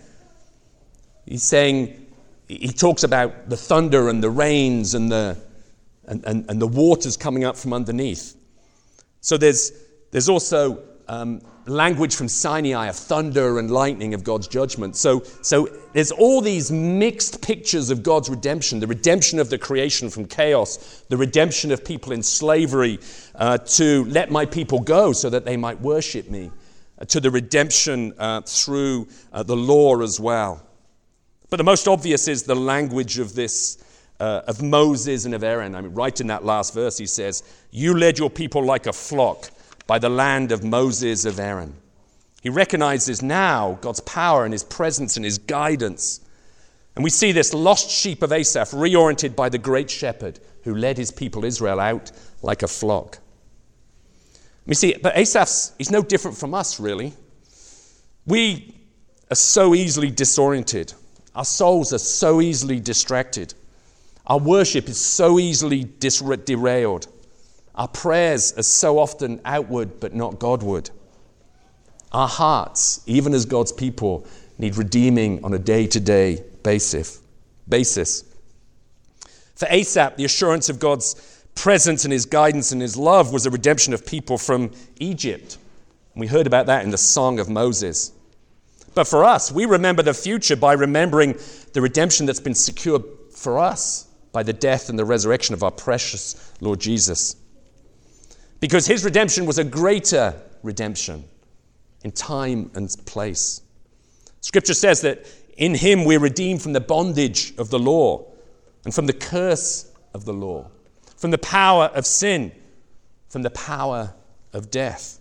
He's 1.25 1.45
saying, 1.45 2.09
he 2.47 2.69
talks 2.69 3.05
about 3.05 3.49
the 3.49 3.57
thunder 3.57 4.11
and 4.11 4.23
the 4.23 4.29
rains 4.29 4.93
and 4.93 5.11
the, 5.11 5.39
and, 6.05 6.23
and, 6.27 6.51
and 6.51 6.61
the 6.61 6.67
waters 6.67 7.17
coming 7.17 7.45
up 7.45 7.57
from 7.57 7.73
underneath. 7.73 8.37
So 9.23 9.39
there's, 9.39 9.73
there's 10.11 10.29
also 10.29 10.83
um, 11.09 11.41
language 11.67 12.17
from 12.17 12.29
Sinai 12.29 12.89
of 12.89 12.97
thunder 12.97 13.59
and 13.59 13.71
lightning 13.71 14.15
of 14.15 14.25
God's 14.25 14.49
judgment. 14.49 14.97
So, 14.97 15.23
so 15.43 15.69
there's 15.93 16.11
all 16.11 16.41
these 16.41 16.73
mixed 16.73 17.41
pictures 17.41 17.91
of 17.91 18.03
God's 18.03 18.29
redemption 18.29 18.81
the 18.81 18.87
redemption 18.87 19.39
of 19.39 19.49
the 19.49 19.59
creation 19.59 20.11
from 20.11 20.27
chaos, 20.27 21.05
the 21.09 21.17
redemption 21.17 21.71
of 21.71 21.85
people 21.85 22.13
in 22.13 22.23
slavery 22.23 22.99
uh, 23.35 23.59
to 23.59 24.05
let 24.07 24.31
my 24.31 24.45
people 24.45 24.81
go 24.81 25.13
so 25.13 25.31
that 25.31 25.45
they 25.45 25.57
might 25.57 25.81
worship 25.81 26.29
me, 26.29 26.51
uh, 26.99 27.05
to 27.05 27.21
the 27.21 27.31
redemption 27.31 28.13
uh, 28.19 28.41
through 28.41 29.07
uh, 29.33 29.43
the 29.43 29.57
law 29.57 30.01
as 30.01 30.19
well. 30.19 30.67
But 31.49 31.59
the 31.59 31.65
most 31.65 31.87
obvious 31.87 32.29
is 32.29 32.45
the 32.45 32.57
language 32.57 33.19
of 33.19 33.35
this, 33.35 33.77
uh, 34.23 34.45
of 34.47 34.63
Moses 34.63 35.25
and 35.25 35.35
of 35.35 35.43
Aaron. 35.43 35.75
I 35.75 35.81
mean, 35.81 35.95
right 35.95 36.21
in 36.21 36.29
that 36.29 36.45
last 36.45 36.75
verse, 36.75 36.97
he 36.97 37.07
says, 37.07 37.43
You 37.73 37.99
led 37.99 38.21
your 38.21 38.31
people 38.31 38.65
like 38.65 38.87
a 38.87 38.93
flock 38.93 39.51
by 39.89 39.99
the 39.99 40.09
land 40.09 40.53
of 40.53 40.63
Moses 40.63 41.25
of 41.25 41.41
Aaron. 41.41 41.75
He 42.41 42.49
recognizes 42.49 43.21
now 43.21 43.79
God's 43.81 43.99
power 43.99 44.45
and 44.45 44.53
his 44.53 44.63
presence 44.63 45.17
and 45.17 45.25
his 45.25 45.39
guidance. 45.39 46.21
And 46.95 47.03
we 47.03 47.11
see 47.11 47.33
this 47.33 47.53
lost 47.53 47.91
sheep 47.91 48.23
of 48.23 48.31
Asaph 48.31 48.71
reoriented 48.71 49.35
by 49.35 49.49
the 49.49 49.59
great 49.59 49.91
shepherd 49.91 50.39
who 50.63 50.77
led 50.77 50.99
his 50.99 51.11
people 51.11 51.45
Israel 51.45 51.81
out 51.81 52.13
like 52.43 52.63
a 52.63 52.69
flock. 52.69 53.19
We 54.67 54.77
see, 54.77 54.95
but 55.03 55.17
Asaph's, 55.17 55.73
he's 55.79 55.91
no 55.91 56.03
different 56.03 56.37
from 56.37 56.55
us, 56.55 56.79
really. 56.79 57.13
We 58.25 58.77
are 59.33 59.37
so 59.37 59.75
easily 59.75 60.13
disoriented. 60.13 60.93
Our 61.35 61.45
souls 61.45 61.93
are 61.93 61.99
so 61.99 62.41
easily 62.41 62.79
distracted. 62.79 63.55
Our 64.27 64.39
worship 64.39 64.89
is 64.89 64.99
so 64.99 65.39
easily 65.39 65.85
derailed. 65.99 67.09
Our 67.75 67.89
prayers 67.89 68.53
are 68.57 68.63
so 68.63 68.99
often 68.99 69.41
outward 69.45 69.99
but 69.99 70.15
not 70.15 70.39
Godward. 70.39 70.91
Our 72.13 72.29
hearts, 72.29 73.03
even 73.07 73.35
as 73.35 73.47
God's 73.47 73.73
people, 73.73 74.27
need 74.59 74.77
redeeming 74.77 75.45
on 75.45 75.55
a 75.55 75.59
day 75.59 75.87
to 75.89 75.99
day 75.99 76.45
basis. 76.63 77.21
For 79.57 79.67
Asaph, 79.71 80.17
the 80.17 80.25
assurance 80.25 80.69
of 80.69 80.79
God's 80.79 81.45
presence 81.55 82.05
and 82.05 82.13
his 82.13 82.27
guidance 82.27 82.73
and 82.73 82.81
his 82.81 82.97
love 82.97 83.33
was 83.33 83.47
a 83.47 83.51
redemption 83.51 83.93
of 83.93 84.07
people 84.07 84.39
from 84.39 84.71
Egypt. 85.01 85.59
We 86.15 86.27
heard 86.27 86.47
about 86.47 86.67
that 86.67 86.85
in 86.85 86.91
the 86.91 86.99
Song 86.99 87.41
of 87.41 87.49
Moses. 87.49 88.13
But 88.95 89.09
for 89.09 89.25
us, 89.25 89.51
we 89.51 89.65
remember 89.65 90.03
the 90.03 90.15
future 90.15 90.57
by 90.57 90.75
remembering 90.75 91.39
the 91.73 91.81
redemption 91.81 92.27
that's 92.27 92.41
been 92.41 92.55
secured 92.55 93.03
for 93.35 93.59
us 93.59 94.12
by 94.33 94.43
the 94.43 94.53
death 94.53 94.89
and 94.89 94.99
the 94.99 95.05
resurrection 95.05 95.55
of 95.55 95.63
our 95.63 95.71
precious 95.71 96.53
Lord 96.61 96.81
Jesus. 96.81 97.37
because 98.63 98.87
his 98.87 99.05
redemption 99.05 99.45
was 99.45 99.59
a 99.59 99.65
greater 99.65 100.41
redemption 100.63 101.25
in 102.05 102.13
time 102.13 102.71
and 102.77 102.95
place. 103.07 103.61
Scripture 104.41 104.73
says 104.73 105.01
that 105.01 105.27
in 105.57 105.75
him 105.75 106.05
we're 106.05 106.21
redeemed 106.21 106.63
from 106.63 106.73
the 106.73 106.81
bondage 106.81 107.55
of 107.59 107.71
the 107.71 107.79
law 107.79 108.25
and 108.85 108.95
from 108.95 109.07
the 109.07 109.13
curse 109.13 109.91
of 110.15 110.25
the 110.25 110.33
law, 110.33 110.71
from 111.17 111.33
the 111.33 111.39
power 111.39 111.87
of 111.87 112.07
sin, 112.07 112.53
from 113.29 113.43
the 113.43 113.51
power 113.51 114.15
of 114.53 114.71
death. 114.71 115.19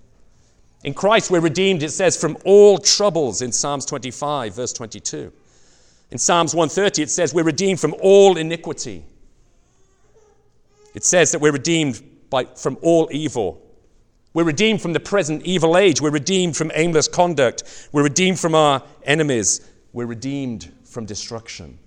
In 0.83 0.93
Christ 0.93 1.31
we're 1.31 1.39
redeemed, 1.39 1.81
it 1.81 1.89
says, 1.89 2.15
from 2.15 2.37
all 2.45 2.77
troubles 2.77 3.41
in 3.41 3.51
Psalms 3.51 3.85
25, 3.85 4.53
verse 4.53 4.73
22. 4.73 5.33
In 6.11 6.17
Psalms 6.17 6.53
130, 6.53 7.03
it 7.03 7.09
says 7.09 7.33
we're 7.33 7.43
redeemed 7.43 7.79
from 7.79 7.95
all 8.01 8.37
iniquity. 8.37 9.03
It 10.93 11.05
says 11.05 11.31
that 11.31 11.39
we're 11.39 11.53
redeemed 11.53 12.01
by, 12.29 12.45
from 12.45 12.77
all 12.81 13.09
evil. 13.11 13.61
We're 14.33 14.43
redeemed 14.43 14.81
from 14.81 14.93
the 14.93 14.99
present 14.99 15.43
evil 15.45 15.77
age. 15.77 16.01
We're 16.01 16.11
redeemed 16.11 16.57
from 16.57 16.71
aimless 16.75 17.07
conduct. 17.07 17.89
We're 17.93 18.03
redeemed 18.03 18.39
from 18.39 18.55
our 18.55 18.83
enemies. 19.03 19.61
We're 19.93 20.05
redeemed 20.05 20.71
from 20.83 21.05
destruction. 21.05 21.79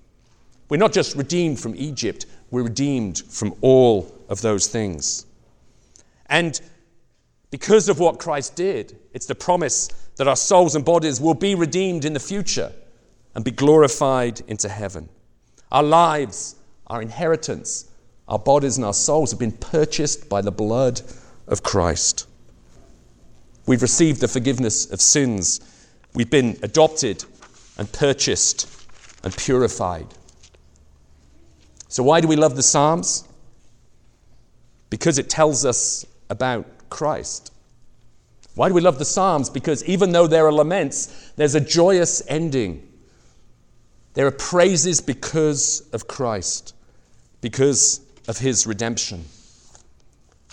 We're 0.70 0.78
not 0.78 0.92
just 0.92 1.14
redeemed 1.16 1.60
from 1.60 1.76
Egypt, 1.76 2.24
we're 2.50 2.62
redeemed 2.62 3.18
from 3.18 3.54
all 3.60 4.14
of 4.30 4.40
those 4.40 4.66
things. 4.66 5.26
And 6.26 6.58
because 7.50 7.88
of 7.90 7.98
what 7.98 8.18
Christ 8.18 8.56
did, 8.56 8.98
it's 9.12 9.26
the 9.26 9.34
promise 9.34 9.88
that 10.16 10.26
our 10.26 10.37
souls 10.37 10.74
and 10.74 10.84
bodies 10.84 11.20
will 11.20 11.34
be 11.34 11.54
redeemed 11.54 12.06
in 12.06 12.14
the 12.14 12.20
future 12.20 12.72
and 13.35 13.44
be 13.44 13.51
glorified 13.51 14.40
into 14.49 14.68
heaven. 14.68 15.09
Our 15.73 15.83
lives, 15.83 16.57
our 16.87 17.03
inheritance, 17.03 17.90
our 18.29 18.38
bodies 18.38 18.77
and 18.77 18.85
our 18.85 18.94
souls 18.94 19.31
have 19.31 19.40
been 19.40 19.53
purchased 19.53 20.29
by 20.29 20.40
the 20.40 20.53
blood 20.53 21.01
of 21.47 21.62
Christ. 21.62 22.27
We've 23.66 23.83
received 23.83 24.20
the 24.20 24.29
forgiveness 24.29 24.90
of 24.90 25.01
sins. 25.01 25.61
We've 26.14 26.31
been 26.31 26.59
adopted 26.62 27.25
and 27.79 27.90
purchased 27.92 28.70
and 29.25 29.37
purified. 29.37 30.07
So, 31.88 32.03
why 32.03 32.20
do 32.20 32.29
we 32.29 32.37
love 32.37 32.57
the 32.57 32.62
Psalms? 32.62 33.27
Because 34.90 35.18
it 35.18 35.29
tells 35.29 35.64
us 35.64 36.05
about 36.31 36.66
Christ. 36.90 37.53
Why 38.55 38.68
do 38.68 38.75
we 38.75 38.81
love 38.81 38.99
the 38.99 39.05
Psalms? 39.05 39.51
Because 39.51 39.85
even 39.85 40.12
though 40.12 40.27
there 40.27 40.47
are 40.47 40.53
laments, 40.53 41.33
there's 41.37 41.55
a 41.55 41.61
joyous 41.61 42.23
ending. 42.29 42.87
There 44.14 44.27
are 44.27 44.33
praises 44.33 45.00
because 45.00 45.88
of 45.92 46.07
Christ, 46.07 46.74
because 47.40 48.00
of 48.29 48.38
his 48.38 48.66
redemption. 48.66 49.24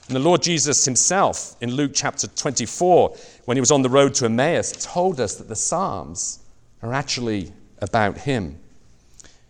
And 0.08 0.15
the 0.15 0.19
Lord 0.19 0.41
Jesus 0.41 0.84
himself, 0.84 1.56
in 1.62 1.71
Luke 1.71 1.91
chapter 1.93 2.28
24, 2.28 3.15
when 3.45 3.56
he 3.56 3.62
was 3.62 3.71
on 3.71 3.82
the 3.82 3.89
road 3.89 4.13
to 4.15 4.26
Emmaus, 4.26 4.71
told 4.71 5.21
us 5.21 5.36
that 5.36 5.47
the 5.47 5.56
Psalms 5.56 6.39
are 6.82 6.93
actually 6.93 7.54
about 7.82 8.17
him. 8.17 8.60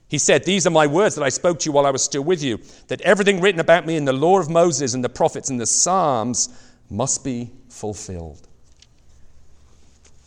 He 0.07 0.17
said, 0.17 0.43
These 0.43 0.67
are 0.67 0.71
my 0.71 0.87
words 0.87 1.15
that 1.15 1.23
I 1.23 1.29
spoke 1.29 1.59
to 1.59 1.69
you 1.69 1.71
while 1.71 1.85
I 1.85 1.91
was 1.91 2.03
still 2.03 2.21
with 2.21 2.43
you, 2.43 2.59
that 2.89 2.99
everything 3.01 3.39
written 3.39 3.61
about 3.61 3.85
me 3.85 3.95
in 3.95 4.03
the 4.03 4.13
law 4.13 4.39
of 4.39 4.49
Moses 4.49 4.93
and 4.93 5.03
the 5.03 5.09
prophets 5.09 5.49
and 5.49 5.59
the 5.59 5.65
Psalms 5.65 6.49
must 6.89 7.23
be 7.23 7.49
fulfilled. 7.69 8.45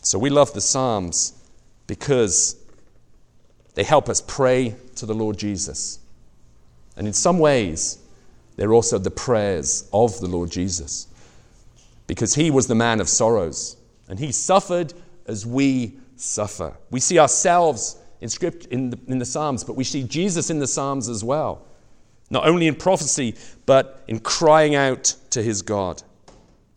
So 0.01 0.17
we 0.17 0.31
love 0.31 0.53
the 0.53 0.61
Psalms 0.61 1.33
because 1.85 2.55
they 3.75 3.83
help 3.83 4.09
us 4.09 4.21
pray 4.21 4.75
to 4.95 5.05
the 5.05 5.13
Lord 5.13 5.37
Jesus. 5.37 5.99
And 6.97 7.07
in 7.07 7.13
some 7.13 7.39
ways, 7.39 7.99
they're 8.55 8.73
also 8.73 8.97
the 8.97 9.11
prayers 9.11 9.87
of 9.93 10.19
the 10.19 10.27
Lord 10.27 10.49
Jesus. 10.49 11.07
Because 12.07 12.35
he 12.35 12.51
was 12.51 12.67
the 12.67 12.75
man 12.75 13.01
of 13.01 13.09
sorrows, 13.09 13.77
and 14.07 14.17
he 14.17 14.31
suffered 14.31 14.93
as 15.27 15.45
we 15.45 15.97
suffer. 16.15 16.75
We 16.91 16.99
see 16.99 17.19
ourselves 17.19 17.97
in 18.21 18.29
script 18.29 18.65
in 18.67 18.91
the, 18.91 18.99
in 19.07 19.19
the 19.19 19.25
Psalms, 19.25 19.63
but 19.63 19.75
we 19.75 19.83
see 19.83 20.03
Jesus 20.03 20.49
in 20.49 20.59
the 20.59 20.67
Psalms 20.67 21.09
as 21.09 21.23
well. 21.23 21.65
Not 22.29 22.47
only 22.47 22.67
in 22.67 22.75
prophecy, 22.75 23.35
but 23.65 24.03
in 24.07 24.19
crying 24.19 24.75
out 24.75 25.15
to 25.31 25.43
his 25.43 25.61
God. 25.61 26.01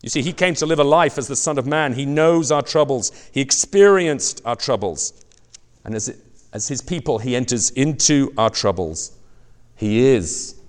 You 0.01 0.09
see, 0.09 0.21
he 0.21 0.33
came 0.33 0.53
to 0.55 0.65
live 0.65 0.79
a 0.79 0.83
life 0.83 1.17
as 1.17 1.27
the 1.27 1.35
Son 1.35 1.57
of 1.57 1.65
Man. 1.65 1.93
He 1.93 2.05
knows 2.05 2.51
our 2.51 2.61
troubles, 2.61 3.11
he 3.31 3.41
experienced 3.41 4.41
our 4.45 4.55
troubles. 4.55 5.25
And 5.85 5.95
as, 5.95 6.09
it, 6.09 6.19
as 6.51 6.67
his 6.67 6.81
people, 6.81 7.19
he 7.19 7.35
enters 7.35 7.69
into 7.71 8.33
our 8.37 8.49
troubles. 8.49 9.17
He 9.75 10.05
is 10.05 10.59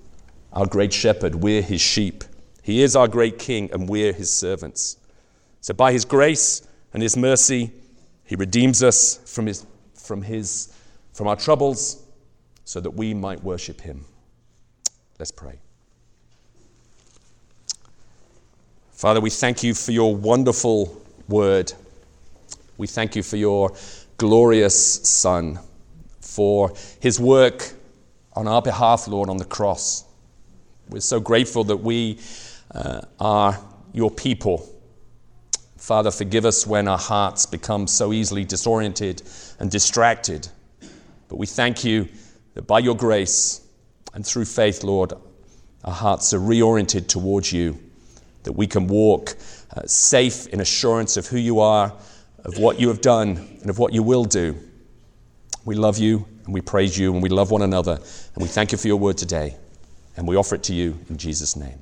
our 0.53 0.67
great 0.67 0.93
shepherd, 0.93 1.37
we're 1.37 1.63
his 1.63 1.81
sheep. 1.81 2.25
He 2.63 2.83
is 2.83 2.95
our 2.95 3.09
great 3.09 3.39
king, 3.39 3.71
and 3.73 3.89
we're 3.89 4.13
his 4.13 4.31
servants. 4.33 4.97
So, 5.61 5.75
by 5.75 5.93
his 5.93 6.05
grace 6.05 6.67
and 6.93 7.03
his 7.03 7.17
mercy, 7.17 7.73
he 8.25 8.37
redeems 8.37 8.83
us 8.83 9.19
from, 9.25 9.47
his, 9.47 9.67
from, 9.95 10.23
his, 10.23 10.73
from 11.13 11.27
our 11.27 11.37
troubles 11.37 12.03
so 12.65 12.81
that 12.81 12.91
we 12.91 13.15
might 13.15 13.43
worship 13.43 13.81
him. 13.81 14.05
Let's 15.19 15.33
pray. 15.33 15.59
Father, 18.93 19.21
we 19.21 19.31
thank 19.31 19.63
you 19.63 19.75
for 19.75 19.93
your 19.93 20.15
wonderful 20.15 21.03
word. 21.29 21.73
We 22.77 22.87
thank 22.87 23.17
you 23.17 23.23
for 23.23 23.37
your 23.37 23.73
glorious 24.19 25.09
Son, 25.09 25.59
for 26.31 26.73
his 27.01 27.19
work 27.19 27.73
on 28.35 28.47
our 28.47 28.63
behalf, 28.63 29.09
Lord, 29.09 29.29
on 29.29 29.37
the 29.37 29.45
cross. 29.45 30.05
We're 30.89 31.01
so 31.01 31.19
grateful 31.19 31.65
that 31.65 31.79
we 31.79 32.21
uh, 32.73 33.01
are 33.19 33.59
your 33.93 34.13
people. 34.13 34.69
Father, 35.77 36.13
forgive 36.13 36.45
us 36.45 36.67
when 36.67 36.87
our 36.87 36.99
hearts 36.99 37.47
become 37.47 37.89
so 37.89 38.13
easily 38.13 38.45
disoriented 38.45 39.23
and 39.59 39.71
distracted. 39.71 40.47
But 41.29 41.37
we 41.37 41.47
thank 41.47 41.85
you 41.85 42.09
that 42.55 42.63
by 42.63 42.79
your 42.79 42.97
grace 42.97 43.67
and 44.15 44.25
through 44.25 44.45
faith, 44.45 44.85
Lord, 44.85 45.13
our 45.85 45.93
hearts 45.93 46.33
are 46.33 46.39
reoriented 46.39 47.09
towards 47.09 47.53
you, 47.53 47.77
that 48.45 48.53
we 48.53 48.69
can 48.69 48.87
walk 48.87 49.37
uh, 49.77 49.83
safe 49.87 50.47
in 50.49 50.61
assurance 50.61 51.17
of 51.17 51.27
who 51.27 51.39
you 51.39 51.59
are, 51.59 51.93
of 52.45 52.59
what 52.59 52.79
you 52.79 52.87
have 52.89 53.01
done, 53.01 53.59
and 53.63 53.69
of 53.69 53.79
what 53.81 53.93
you 53.93 54.05
will 54.05 54.25
do. 54.25 54.57
We 55.71 55.77
love 55.77 55.99
you 55.99 56.27
and 56.47 56.53
we 56.53 56.63
praise 56.63 56.99
you 56.99 57.13
and 57.15 57.23
we 57.23 57.29
love 57.29 57.53
one 57.53 57.63
another. 57.63 57.93
And 57.93 58.43
we 58.43 58.49
thank 58.49 58.73
you 58.73 58.79
for 58.79 58.89
your 58.89 58.97
word 58.97 59.17
today. 59.17 59.55
And 60.17 60.27
we 60.27 60.35
offer 60.35 60.57
it 60.57 60.65
to 60.65 60.75
you 60.75 60.99
in 61.09 61.17
Jesus' 61.17 61.55
name. 61.55 61.79